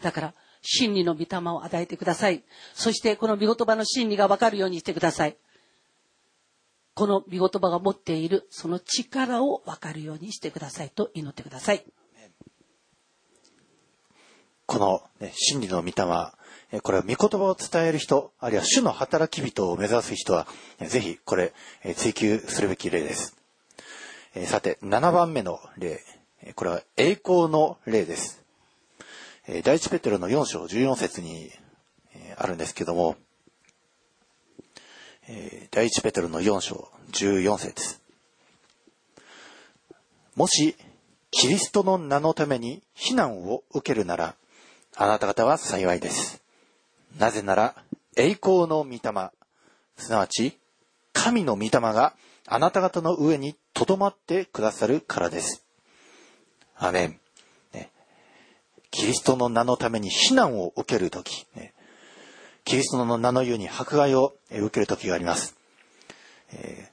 [0.00, 2.42] だから、真理の御霊を与えてください。
[2.72, 5.36] そしてこの御言葉の真理がわかるようにしてください。
[6.94, 11.84] この御言葉が持っているその力をわかるようにしてくださいと祈ってください。
[14.66, 20.46] この、ね、真理の御霊、これは御言葉を伝える人、あるいは主の働き人を目指す人は、
[20.80, 21.52] ぜひこれ、
[21.96, 23.36] 追求するべき例です。
[24.46, 26.00] さて、7番目の例。
[26.54, 28.41] これは栄光の例です。
[29.64, 31.50] 第一ペテロの4章14節に
[32.36, 33.16] あるんですけども、
[35.72, 37.98] 第一ペテロの4章14節
[40.36, 40.76] もし、
[41.32, 44.36] キリストの名のために非難を受けるなら、
[44.96, 46.40] あなた方は幸いです。
[47.18, 47.74] なぜなら、
[48.16, 49.00] 栄光の御霊、
[49.96, 50.56] すなわち、
[51.12, 52.14] 神の御霊が
[52.46, 55.64] あなた方の上に留まってくださるからです。
[56.76, 57.21] アメン。
[58.92, 61.46] キリストの名のために非難を受けるとき、
[62.64, 65.56] キリストの名のように迫害を受けるときがあります。
[66.52, 66.90] え、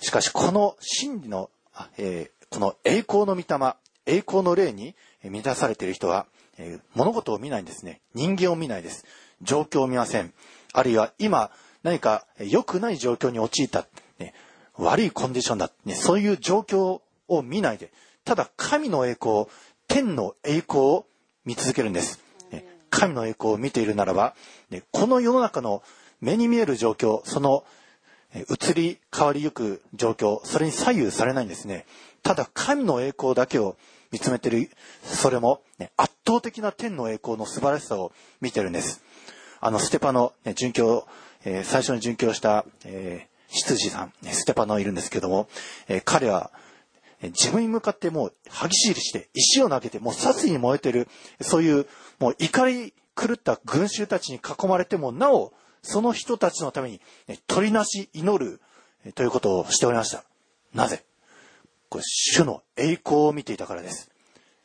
[0.00, 1.50] しかし、この真理の、
[1.98, 3.76] え、この栄光の御霊、
[4.06, 6.26] 栄光の霊に満たされている人は、
[6.56, 8.00] え、物事を見ないんですね。
[8.14, 9.04] 人間を見ないです。
[9.42, 10.32] 状況を見ません。
[10.72, 11.50] あるいは今、
[11.82, 13.86] 何か良くない状況に陥った、
[14.18, 14.32] ね、
[14.76, 17.92] 悪いコンディションだ、ね、そういう状況を見ないで、
[18.24, 19.46] ただ神の栄光、
[19.94, 21.06] 天の栄光を
[21.44, 22.18] 見続けるんです。
[22.90, 24.34] 神の栄光を見ているならば、
[24.90, 25.84] この世の中の
[26.20, 27.64] 目に見える状況、その
[28.34, 31.86] 移り変わりゆく状況、それに左右されないんですね。
[32.24, 33.76] ただ神の栄光だけを
[34.10, 34.68] 見つめてる、
[35.04, 35.62] それも、
[35.96, 39.00] 圧倒的な天の栄光の素晴らしさを見てるんです。
[39.60, 41.06] あの、ステパの、ね、殉教、
[41.44, 45.46] えー、最初に殉教した、えー、執事さん、ステパノいるんですけども、
[45.86, 46.50] えー、彼は、
[47.28, 51.08] 自分に向かってもう歯ぎしりして石を投げてもう殺意に燃えてる
[51.40, 51.86] そういう
[52.18, 55.52] もう怒り狂った群衆たちに囲まれてもなお
[55.82, 57.00] その人たちのために
[57.46, 58.60] 取りなし祈る
[59.14, 60.24] ということをしておりました。
[60.72, 61.04] なぜ？
[61.88, 64.10] これ主の栄光を見ていたからです。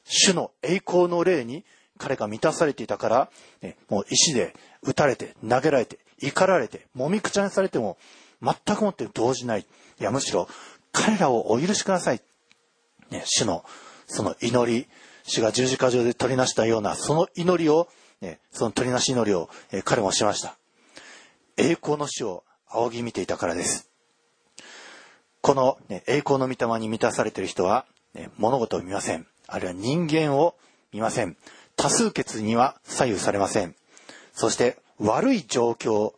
[0.04, 1.66] 主の栄光の霊に
[2.00, 3.30] 彼が満たされていたから、
[3.62, 7.98] ね、もう石で撃たれて、投げられて、怒られて、もみくちゃにされても、
[8.42, 9.68] 全くもって動じない。
[10.00, 10.48] いや、むしろ、
[10.94, 12.22] 彼らをお許しください。
[13.12, 13.64] ね、主の、
[14.08, 14.88] その祈り、
[15.24, 17.88] 主が十字架上で取りなしたような、その祈りを、
[18.22, 20.58] ね、その取りなし祈りを、え彼もしました。
[21.58, 23.90] 栄光の主を仰ぎ見ていたからです。
[25.42, 29.28] この、ね、栄光の御霊に満たされている人は、ね、物事を見ません。
[29.48, 30.56] あるいは人間を
[30.92, 31.38] 見ません。
[31.76, 33.76] 多数決には左右されません。
[34.34, 36.14] そして悪い状況、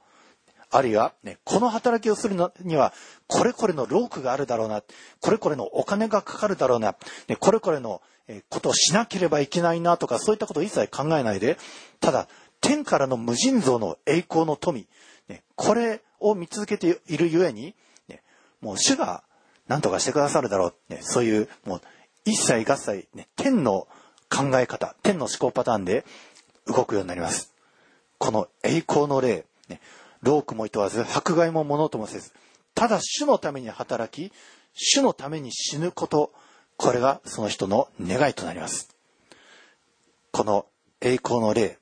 [0.71, 2.93] あるいは、ね、この働きをするのには、
[3.27, 4.81] これこれの労苦があるだろうな、
[5.19, 6.95] これこれのお金がかかるだろうな、
[7.27, 8.01] ね、これこれの
[8.49, 11.57] ことをしなければいけないなとか、そういったことを一切考えないで、
[11.99, 12.27] ただ、
[12.61, 14.87] 天からの無尽蔵の栄光の富、
[15.27, 17.75] ね、これを見続けているゆえに、
[18.07, 18.21] ね、
[18.61, 19.23] もう主が
[19.67, 21.81] 何とかしてくださるだろう、ね、そういう、もう
[22.23, 23.87] 一切合切、ね、天の
[24.29, 26.05] 考え方、天の思考パターンで
[26.65, 27.53] 動くようになります。
[28.17, 29.81] この栄光の霊、ね、
[30.21, 32.31] 労苦も厭わず、迫害も物ともせず、
[32.75, 34.33] ただ主のために働き、
[34.73, 36.31] 主のために死ぬこと、
[36.77, 38.95] これがその人の願いとなります。
[40.31, 40.65] この
[41.01, 41.77] 栄光の霊、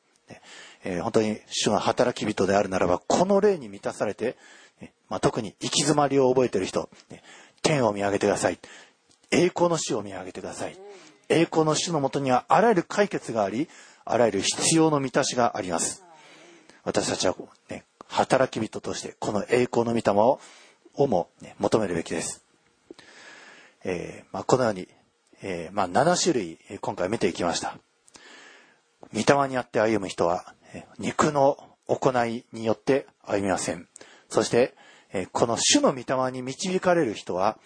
[0.84, 4.38] えー本当に主の働き人であるならば、この霊に満たされて、
[5.10, 6.90] まあ、特に行き詰まりを覚えている人、
[7.62, 8.60] 天を見上げてください。
[9.32, 10.78] 栄光の主を見上げてください。
[11.28, 13.68] 栄光の主のもとにはあらゆる解決があり、
[14.06, 16.04] あらゆる必要の満たしがあります。
[16.84, 17.36] 私たちは、
[17.70, 20.42] ね、働き人として、この栄光の御霊を
[20.96, 22.44] をも、ね、求めるべきです。
[23.86, 24.90] えーまあ、このように、
[25.42, 27.78] えーまあ、7種類、今回見ていきました。
[29.14, 31.58] 御霊にあって歩む人は、え肉の
[31.88, 33.88] 行いによって歩みません。
[34.28, 34.74] そして、
[35.14, 37.58] えーこの主の御霊に導かれる人は、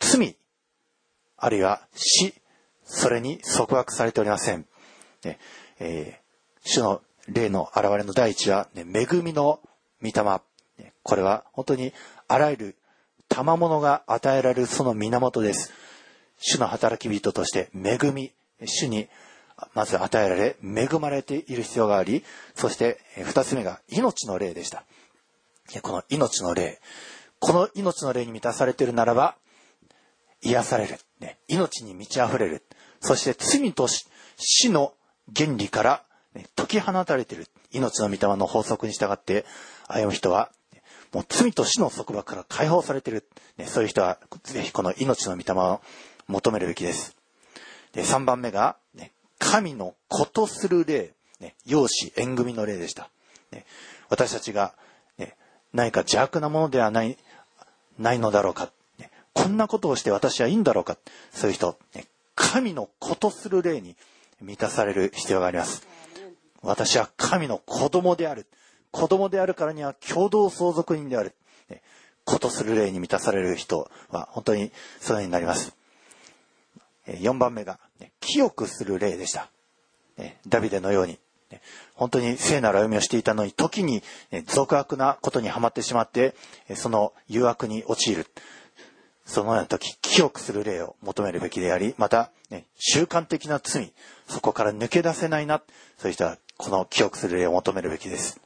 [0.00, 0.36] 罪、
[1.38, 2.34] あるいは死、
[2.84, 4.66] それに束縛されておりません。
[5.78, 6.26] えー
[6.68, 9.60] 主の霊の現れの第一は、ね、恵みの
[10.02, 10.40] 御霊。
[11.02, 11.92] これは本当に
[12.28, 12.76] あらゆる
[13.28, 15.72] 賜物が与えられるその源です。
[16.38, 18.32] 主の働き人として恵み、
[18.64, 19.08] 主に
[19.74, 22.24] まず与えられ、恵まれている必要があり、
[22.54, 24.84] そして二つ目が命の霊でした。
[25.82, 26.80] この命の霊。
[27.38, 29.36] この命の霊に満たされているならば、
[30.42, 30.98] 癒される。
[31.48, 32.62] 命に満ち溢れる。
[33.00, 33.88] そして罪と
[34.36, 34.92] 死の
[35.34, 36.05] 原理から、
[36.56, 37.46] 解き放たれている。
[37.72, 39.44] 命の御霊の法則に従って
[39.88, 40.50] 歩む人は、
[41.12, 43.26] もう罪と死の束縛から解放されている。
[43.56, 45.80] ね、そういう人は、ぜひこの命の御霊を
[46.28, 47.16] 求めるべきです。
[47.92, 53.10] で、3番目が、ね、神のことする霊、ね、養子縁組の霊でした。
[53.52, 53.64] ね、
[54.08, 54.74] 私たちが、
[55.18, 55.36] ね、
[55.72, 57.16] 何か邪悪なものではない、
[57.98, 58.70] ないのだろうか。
[58.98, 60.98] ねこんなことをして私はいいんだろうか。
[61.32, 62.06] そういう人、ね
[62.36, 63.96] 神のことする霊に
[64.42, 65.86] 満たされる必要があります。
[66.62, 68.46] 私は神の子供である。
[68.90, 71.34] 子供であるからには共同相続人である。
[71.68, 71.82] ね
[72.24, 75.76] ことする霊に満たされる人は本当にそういうようになります。
[77.06, 79.48] え4番目が、ね清くする霊でした。
[80.16, 81.18] ねダビデのように、
[81.50, 81.60] ね
[81.94, 86.34] 本当に聖なる歩みをしていたのに、時に、ね俗悪なことにはまってしまって、
[86.68, 88.26] えその誘惑に陥る。
[89.26, 93.92] そのような時、清くする霊を求めるべきであり、また、ね、習慣的な罪、
[94.28, 95.62] そこから抜け出せないな、
[95.98, 98.40] そういう人は、この清くする霊を求めるべきです。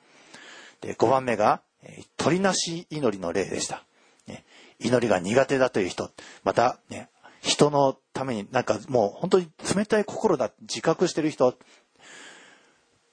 [0.80, 3.84] で、5番目が、えー取りなし祈りの霊でした。
[4.26, 4.44] ね
[4.78, 6.10] 祈りが苦手だという人、
[6.44, 7.08] また、ね、
[7.40, 11.56] 人のためになんかもう本当に冷たい心だ自覚してる人、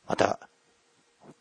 [0.08, 0.40] また、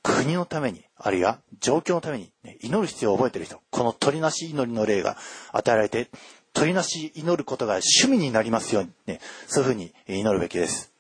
[0.07, 5.17] 国のために、あるいは状況のために、ね、祈る必要を覚えている人、この取りなし祈りの霊が
[5.53, 6.09] 与えられて、
[6.53, 10.93] 取りなし祈ることが趣味になりますように、ね、そういうふうに祈るべきです。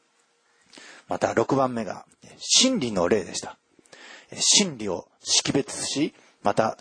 [1.09, 2.05] また、6番目が、
[2.39, 3.57] 真理の霊でした。
[4.35, 6.13] 真理を識別し、
[6.43, 6.77] また、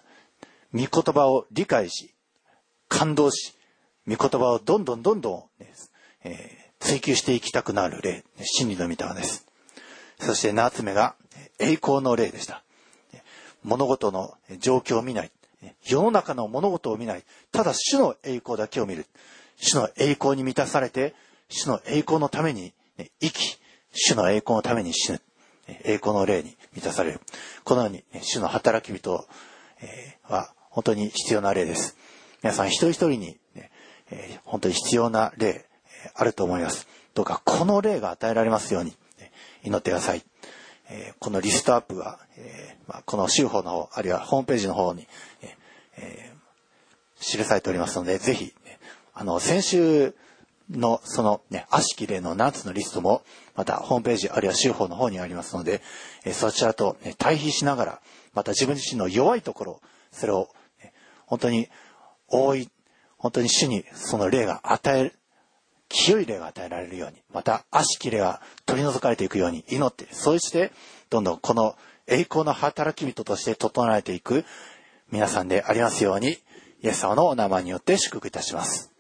[0.74, 2.16] 御言葉を理解し、
[2.90, 3.54] 感動し、
[4.08, 5.74] 御言葉をどんどんどんどん、ね
[6.24, 9.45] えー追求していきたくなる霊、真理の御霊です。
[10.20, 11.16] そして7つ目が、
[11.60, 12.64] 栄光の霊でした。
[13.64, 15.32] 物事の状況を見ない。
[15.84, 17.24] 世の中の物事を見ない。
[17.52, 19.06] ただ主の栄光だけを見る。
[19.58, 21.16] 主の栄光に満たされて、
[21.50, 22.74] 主の栄光のために
[23.20, 23.60] 生き、
[23.92, 25.22] 主の栄光のために死ぬ。
[25.68, 27.22] 栄光の霊に満たされる。
[27.64, 29.26] このように、主の働き人
[30.24, 31.98] は本当に必要な霊です。
[32.44, 33.72] 皆さん一人一人に、ね
[34.44, 35.66] 本当に必要な霊、
[36.14, 36.88] あると思います。
[37.16, 38.96] どうかこの霊が与えられますように、
[39.66, 40.24] 祈ってください。
[40.90, 45.08] えーこのリストアップは、えーまあ、この週報の方、あるいはホームページの方に、
[45.98, 46.36] えー
[47.18, 48.54] 記されておりますので、ぜひ、
[49.14, 50.16] あの、先週
[50.70, 53.24] のそのね、悪しき例の7つのリストも、
[53.56, 55.82] またホームページあるいは州法の方にありますので、
[56.26, 58.02] えそちらと、ね、対比しながら、
[58.34, 59.82] また自分自身の弱いところ、
[60.12, 60.50] それを、
[60.84, 60.94] ね、
[61.26, 61.70] 本当に
[62.28, 62.70] 多い、
[63.18, 65.20] 本当に主にその霊が与える、
[65.98, 70.74] 清い霊が与えられるように、また悪しき霊が取り除かれていくように祈って、そうして、
[71.10, 74.44] どんどんこの栄光の働き人として整えていく
[75.10, 76.38] 皆さんでありますように、
[76.84, 78.92] イエス様のお名前によって祝福いたします。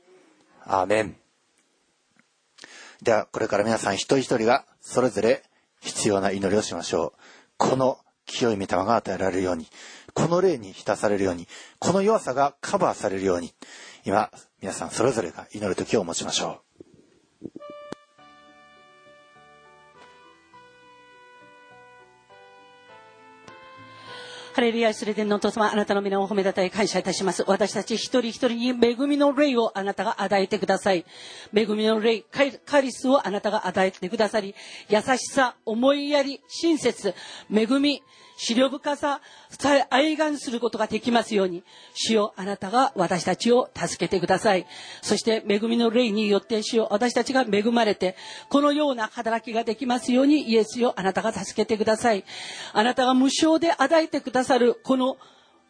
[0.63, 1.17] アーメン。
[3.01, 5.43] では、これから皆さん一人一人がそれぞれ
[5.81, 7.19] 必要な祈りをしましょう。
[7.57, 9.67] この清い御霊が与えられるように、
[10.13, 11.49] この霊に浸されるように、
[11.79, 13.53] この弱さがカバーされるように、
[14.05, 14.31] 今、
[14.61, 16.64] 皆さんそれぞれが祈る時を持ちましょう。
[24.55, 27.43] ハレルヤスレデンのお父様、あなたの皆を褒めたたえ感謝いたします。
[27.45, 31.03] 私たち一人一人に恵みの霊をあなたが与えてください。
[31.53, 34.55] 恵みの霊、カリスをあなたが与えてくださり、
[34.87, 37.13] 優しさ、思いやり、親切、
[37.53, 38.01] 恵み、
[38.37, 41.63] 資料深ささえ、愛願することができますように、
[41.93, 44.67] 主よあなたが私たちを助けてください。
[45.01, 48.15] そして恵みの霊によって主よ私たちが恵まれて、
[48.49, 52.25] このような働きができますようにイエスよあなたが助けてください。
[52.73, 55.17] あなたが無償で与えてくださるこの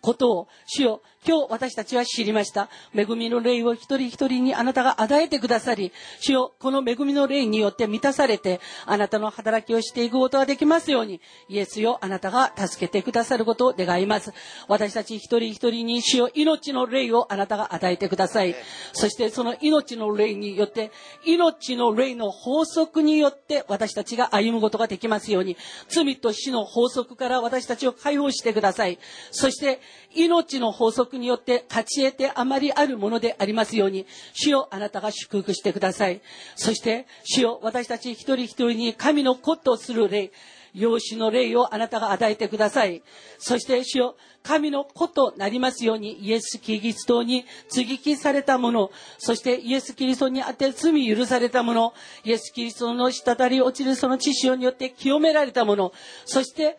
[0.02, 2.70] ことを、主よ、今日私たちは知りました。
[2.94, 11.20] 恵みの霊を一人一人にあなたが与えてくださり、主よ、この恵みの霊によって満たされて、あなたの働きをしていくことができますように、
[11.50, 14.34] イエスよ、あなたが助けてくださることを願います。
[14.68, 18.56] 私たち一人一人に主よ、命の霊をあなたが与えてください。
[18.94, 20.92] そしてその命の霊によって、
[21.26, 25.58] 命の霊の法則によって私たちが歩むことができますように、
[25.88, 29.00] 罪と死の法則から私たちを解放してください。
[29.32, 29.80] そして、
[30.14, 36.22] 命の法則によって勝ち得てあまりあるものでありますように、主よあなたが祝福してください。
[36.56, 40.32] そして、主よ私たち一人一人に神の子とする霊、
[40.76, 43.02] 養子の霊をあなたが与えてください。
[43.40, 51.94] そして主よ、神の子となりますように、イエス・キリストに接ぎ木されたもの、そしてイエス・キリストにあって罪許されたもの、
[52.26, 55.94] イエス・キリストの滴り落ちるその知潮によって清められたもの、
[56.26, 56.78] そして、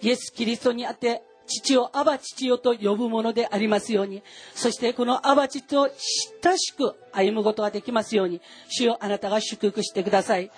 [0.00, 4.22] イエス・キリストにあって父をアバ父よと呼ぶものでありますように、
[4.54, 5.90] そしてこのアバ父と
[6.42, 10.50] 親しく歩むことができますように、主よあなたが祝福してください。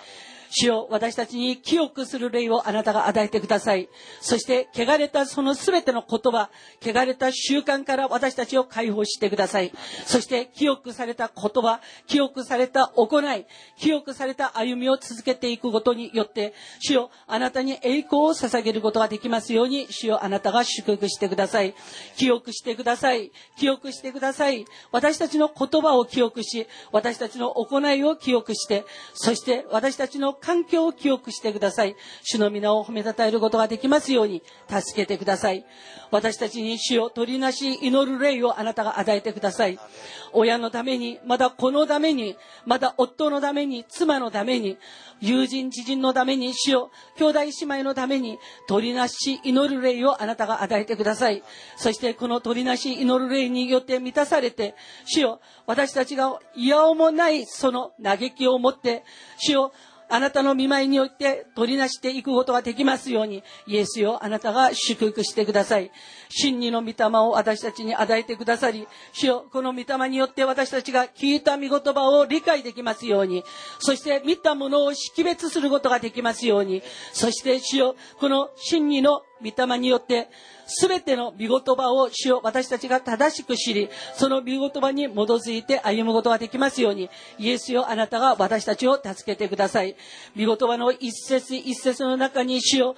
[0.49, 3.89] 主よ私たちに記憶する霊をあなたが与えてください。
[4.21, 6.49] そして、汚れたその全ての言葉、
[6.81, 9.71] 汚れた習慣から私たちを解放してください。
[10.05, 13.45] そして、記憶された言葉、記憶された行い、
[13.77, 21.75] 記憶された歩みを続けていくことによって、主よあなたに栄光を捧げることができますように、主よあなたが祝福してください。
[22.15, 23.31] 記憶してください。
[23.57, 24.65] 記憶してください。
[24.91, 28.83] 私たちの言葉を記憶し、私たちの行いを記憶して、
[29.13, 31.95] そして私たちの環境を記憶してください。
[32.23, 35.65] 主の皆を褒めたたえることができますように助けてください。
[36.11, 39.79] 私たちに主を取りなし祈る霊をあなたが与えてください。
[40.33, 42.35] 親のために、まだ子のために、
[42.65, 44.77] まだ夫のために、妻のために、
[45.19, 48.37] 友人、知人のために、主よ、兄弟姉妹のために、
[48.67, 51.43] 取りなし祈る霊をあなたが与えてください。
[51.75, 59.03] そしてこの取りなし祈る霊によって満たされて、主よ、私たちが嫌おもないその嘆きを持って、
[59.37, 59.71] 主よ、
[60.09, 65.91] あなたの見舞いによって取りなしていくことができますように、イエスよ、あなたが祝福してください。
[66.29, 73.43] 真理の御霊を私たちに与えてくださり、主よ、この御霊によって私たちが聞いた御言葉を理解できますように、
[73.79, 76.81] そして見たものを識別することができますように、
[77.11, 80.29] そして主よ、この真理の御霊によって、
[80.65, 89.95] すべての御言葉を主を私たちが正しく知り、その御言葉に基づいて歩むことができますように、イエスよあなたが私たちを助けてください。
[90.35, 92.95] 御言葉の一節一節の中に主よ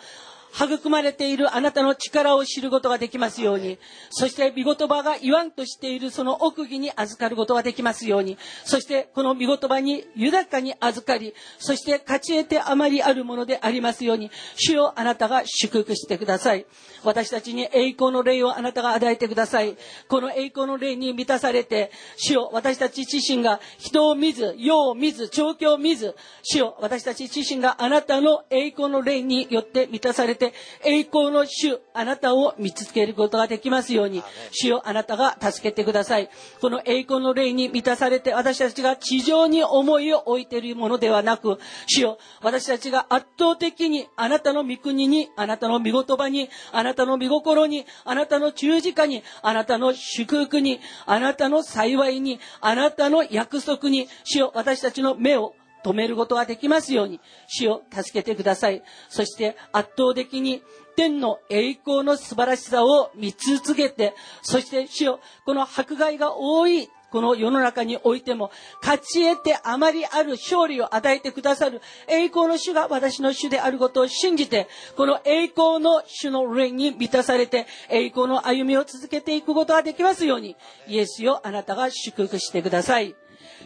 [0.54, 3.78] 育まれているあなたの力を知ることができますように、
[4.10, 16.66] そして御言葉が言わんとしているその奥義に預かることができますように、そしてこの御言葉に豊かに預かり、そして勝ち得てあまりあるものでありますように、主よあなたが祝福してください。
[17.04, 19.78] 私たちに栄光の霊をあなたが与えてください。
[20.08, 30.54] この栄光の霊に満たされて、主よ私たち自身が人を見ず、世を見ず、状況を見ず、主よ私たち自身があなたの栄光の霊によって満たされてて
[30.84, 36.30] 栄光の主、あなたを見つけることができますように、主よあなたが助けてください。
[36.62, 55.54] この栄光の霊に満たされて私たちが地上に思いを置いているものではなく、主よ私たちが圧倒的にあなたの御国に、あなたの御言葉に、あなたの御心に、あなたの十字架に、あなたの祝福に、あなたの幸いに、あなたの約束に、主よ私たちの目を
[55.84, 58.84] 止めることができますように、主を助けてください。
[59.10, 60.62] そして圧倒的に
[60.96, 68.52] 天の栄光の素晴らしさを見続けて、そして主よ、この迫害が多いこの世の中においても、
[68.82, 80.56] 勝ち得てあまりある勝利を与えてくださる栄光の主が私の主であることを信じて、この栄光の主の霊に満たされて、栄光の歩みを続けていくことができますように、
[80.88, 83.16] イエスよあなたが祝福してください。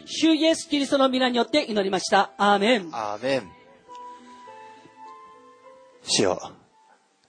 [0.04, 2.32] 主イエス・キリストの皆によって祈りました。
[2.36, 2.88] アーメン。
[2.92, 3.50] アーメン。
[6.02, 6.52] 主よ、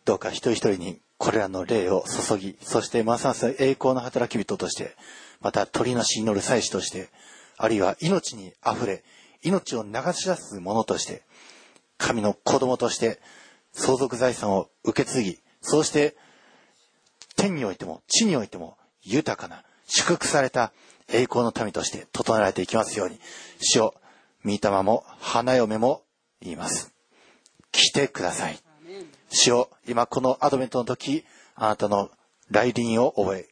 [0.03, 4.95] どうか一人一人にこれらの霊を注ぎ、そしてますます栄光の働き人として、
[5.41, 7.09] また鳥なし祈る祭司として、
[7.57, 9.03] あるいは命に溢れ、
[9.41, 11.23] 命を流し出す者として、
[11.97, 13.19] 神の子供として、
[13.71, 16.17] 相続財産を受け継ぎ、そうして、
[17.37, 20.73] 天においても地においても豊かな、祝福された
[21.09, 23.19] 栄光の民として整えられていきますように、
[23.59, 23.93] 主よ、
[24.43, 26.03] 御霊も花嫁も
[26.41, 26.93] 言います。
[27.71, 28.59] 来てください。
[29.29, 31.25] 主よ、今このアドベントの時、
[31.55, 32.09] あなたの
[32.49, 33.49] 来臨を覚え、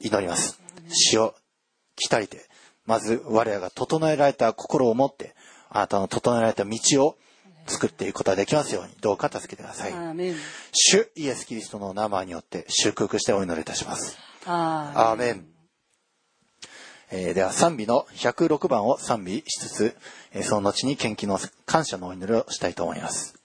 [0.00, 0.60] 祈ります。
[0.88, 1.34] 主よ、
[1.96, 2.48] 来たりて、
[2.84, 5.34] まず我らが整えられた心を持って、
[5.70, 7.16] あなたの整えられた道を
[7.66, 9.92] 作っていくことができますように、どうか助けてください。
[10.72, 14.18] 主イエス・キリストの名前によって祝福してお祈りいたします。
[14.46, 15.51] アアーメン。
[17.14, 19.96] えーでは賛美の106番を賛美しつつ、
[20.32, 23.38] えーその後に献金の感謝のお祈りをしたいと思います。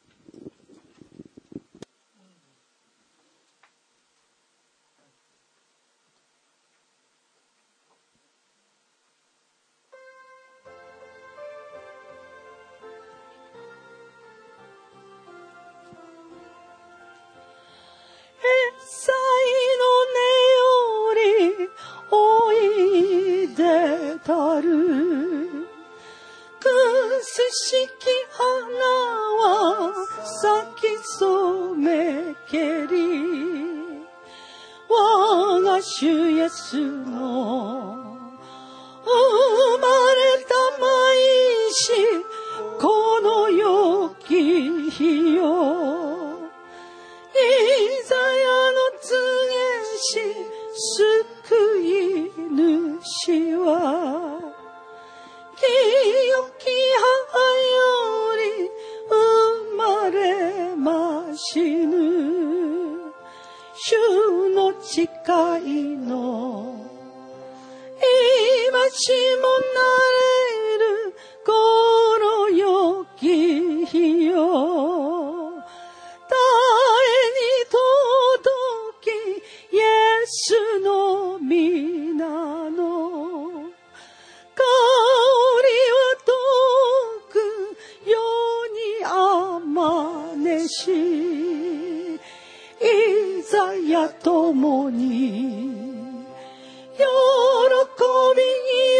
[18.79, 19.13] 祭
[19.77, 20.17] の音
[20.53, 21.69] より
[22.11, 25.67] おいでたる。
[26.59, 26.69] く
[27.23, 28.43] すしき花
[29.39, 29.93] は
[30.41, 30.87] 咲き
[31.19, 33.97] 染めけり。
[34.89, 37.97] 我が主イエスの
[39.03, 41.17] 生まれたまい
[41.73, 41.91] し
[42.79, 46.39] この良き日よ
[47.33, 47.39] イ
[48.07, 48.21] ザヤ
[48.71, 49.13] の告
[49.47, 49.55] げ
[49.99, 50.11] し
[50.95, 52.16] 救い
[52.49, 54.39] 主は
[55.55, 55.65] 清
[56.59, 56.65] き
[56.99, 57.77] 母よ
[58.37, 58.71] り
[59.09, 62.27] 生まれましぬ。
[63.79, 66.75] 主の誓いの
[67.95, 69.79] 今しもな
[70.11, 71.15] れる
[71.45, 71.51] こ
[72.19, 74.35] の良き日よ
[76.27, 76.41] 誰
[77.31, 79.81] に届きイエ
[80.25, 80.96] スの
[82.17, 83.69] 花の
[84.55, 86.33] 香りは遠
[87.29, 87.37] く
[88.07, 88.09] 世
[88.73, 92.17] にあまねしい
[93.43, 95.67] ざやともに
[96.97, 97.05] 喜びに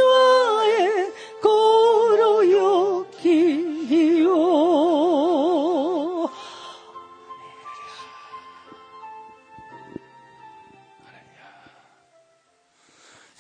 [0.02, 0.47] は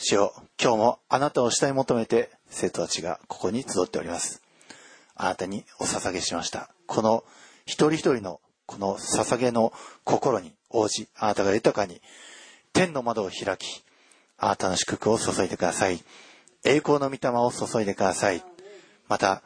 [0.09, 4.41] 主よ、今日もあなたを慕い求めて生徒たちがここに集っております。
[5.15, 6.69] あなたにお捧げしました。
[6.85, 7.25] この
[7.65, 9.73] 一人一人のこの捧げの
[10.05, 11.99] 心に応じ、あなたが豊かに
[12.71, 13.83] 天の窓を開き、
[14.37, 16.01] あなたの祝福を注いでください。
[16.63, 18.41] 栄光の御霊を注いでください。
[19.09, 19.43] また、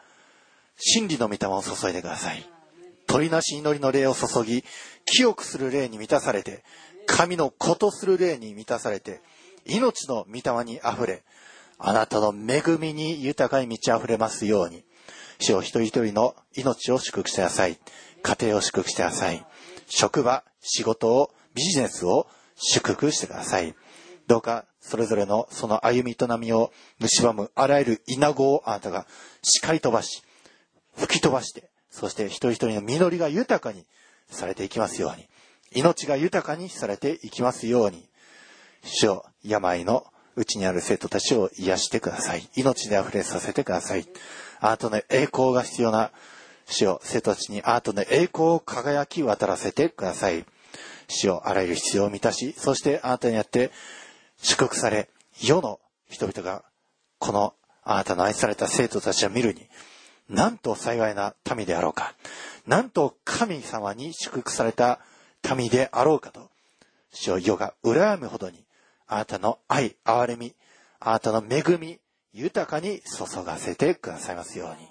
[0.77, 2.47] 真理の御霊を注いでください。
[3.07, 4.63] 鳥なし祈りの霊を注ぎ、
[5.05, 6.63] 清くする霊に満たされて、
[7.07, 9.23] 神の子とする霊に満たされて、
[9.65, 11.23] 命の御霊にあふれ、
[11.77, 14.83] あなたの恵みに豊かに満ち溢れますように、
[15.39, 17.79] 主を一人一人の命を祝福してください。
[18.21, 19.45] 家庭を祝福してください。
[19.87, 23.75] 職場、仕事を、ビジネスを祝福してください。
[24.27, 29.05] どうか、それぞれのその歩みと波を蝕むあらゆる稲子をあなたが
[29.41, 30.23] 叱り飛ばし、
[30.95, 33.85] 吹き飛ばして、そして一人一人の実りが豊かに
[34.29, 35.27] されていきますように、
[35.73, 38.07] 命が豊かにされていきますように、
[38.83, 40.05] 主よ病の
[40.35, 42.47] うちにある生徒たちを癒してください。
[42.55, 44.07] 命で溢れさせてください。
[44.59, 46.11] あなたの栄光が必要な
[46.71, 50.45] 主よ、生徒たちにアートの栄光を輝き渡らせてください。
[51.07, 53.71] 主よ、あらゆる必要を満たし、そしてあなたによって
[54.37, 55.09] 祝福され、
[55.39, 56.63] 世の人々が
[57.19, 57.53] この
[57.83, 59.67] あなたの愛された生徒たちを見るに、
[60.29, 62.15] なんと幸いな民であろうか。
[62.65, 64.99] なんと神様に祝福された
[65.57, 66.49] 民であろうかと。
[67.13, 68.63] 主よ、世が羨むほどに、
[69.11, 70.55] あなたの愛、憐れみ、
[71.01, 71.99] あなたの恵み、
[72.31, 74.87] 豊かに注がせてくださいますように。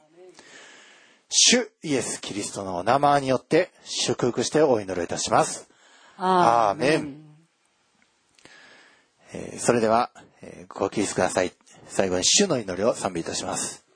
[1.31, 5.71] 主イエス・キリストのお名前によって祝福してお祈りいたします。
[6.19, 7.17] アーメン。
[9.33, 10.11] えーそれでは、
[10.43, 11.53] えーご起立ください。
[11.87, 13.87] 最後に主の祈りを賛美いたします。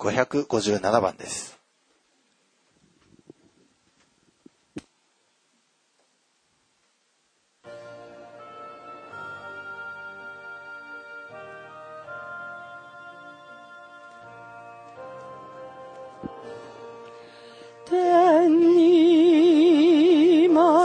[0.00, 1.61] 557番です。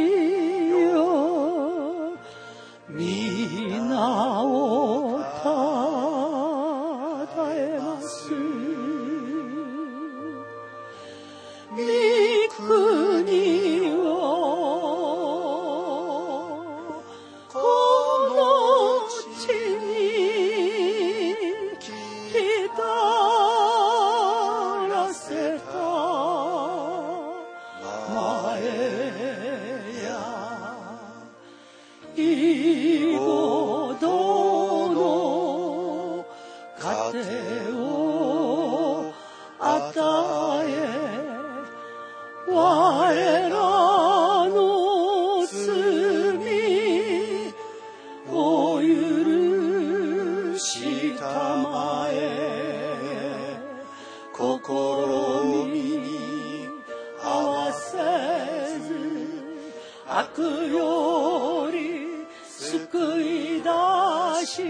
[60.11, 60.39] 悪
[60.73, 64.63] より救い出し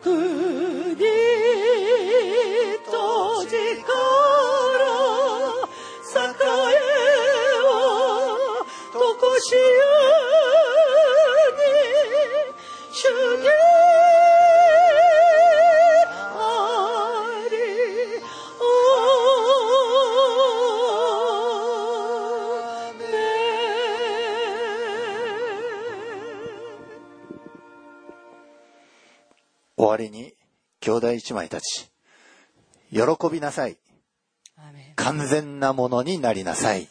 [0.00, 0.96] 国
[30.82, 31.88] 兄弟一枚たち、
[32.90, 33.00] 喜
[33.30, 33.78] びなさい。
[34.96, 36.88] 完全なものになりなさい。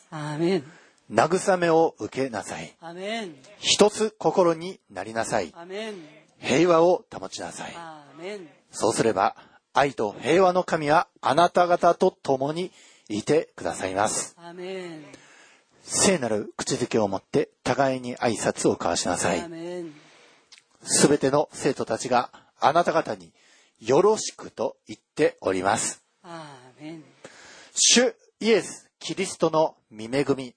[1.12, 2.74] 慰めを受けなさい。
[3.60, 5.54] 一つ心になりなさい。
[6.40, 7.74] 平和を保ちなさい。
[8.72, 9.36] そうすれば、
[9.74, 12.72] 愛と平和の神はあなた方と共に
[13.10, 14.38] いてくださいます。
[15.84, 19.44] 聖なる口づけを持って互いに挨拶を交わしなさい。
[20.82, 22.30] すべての生徒たちが
[22.62, 23.34] あなた方に
[23.82, 26.04] よろしくと言っております。
[27.74, 30.54] 主イエス・キリストの御恵み、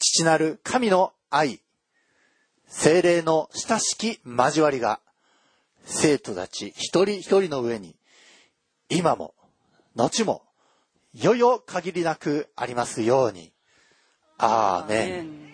[0.00, 1.60] 父なる神の愛、
[2.66, 4.98] 精霊の親しき交わりが、
[5.84, 7.94] 生徒たち一人一人の上に、
[8.88, 9.34] 今も、
[9.94, 10.42] 後も、
[11.14, 13.52] よよ限りなくありますように。
[14.38, 15.48] アーメン。
[15.48, 15.51] ン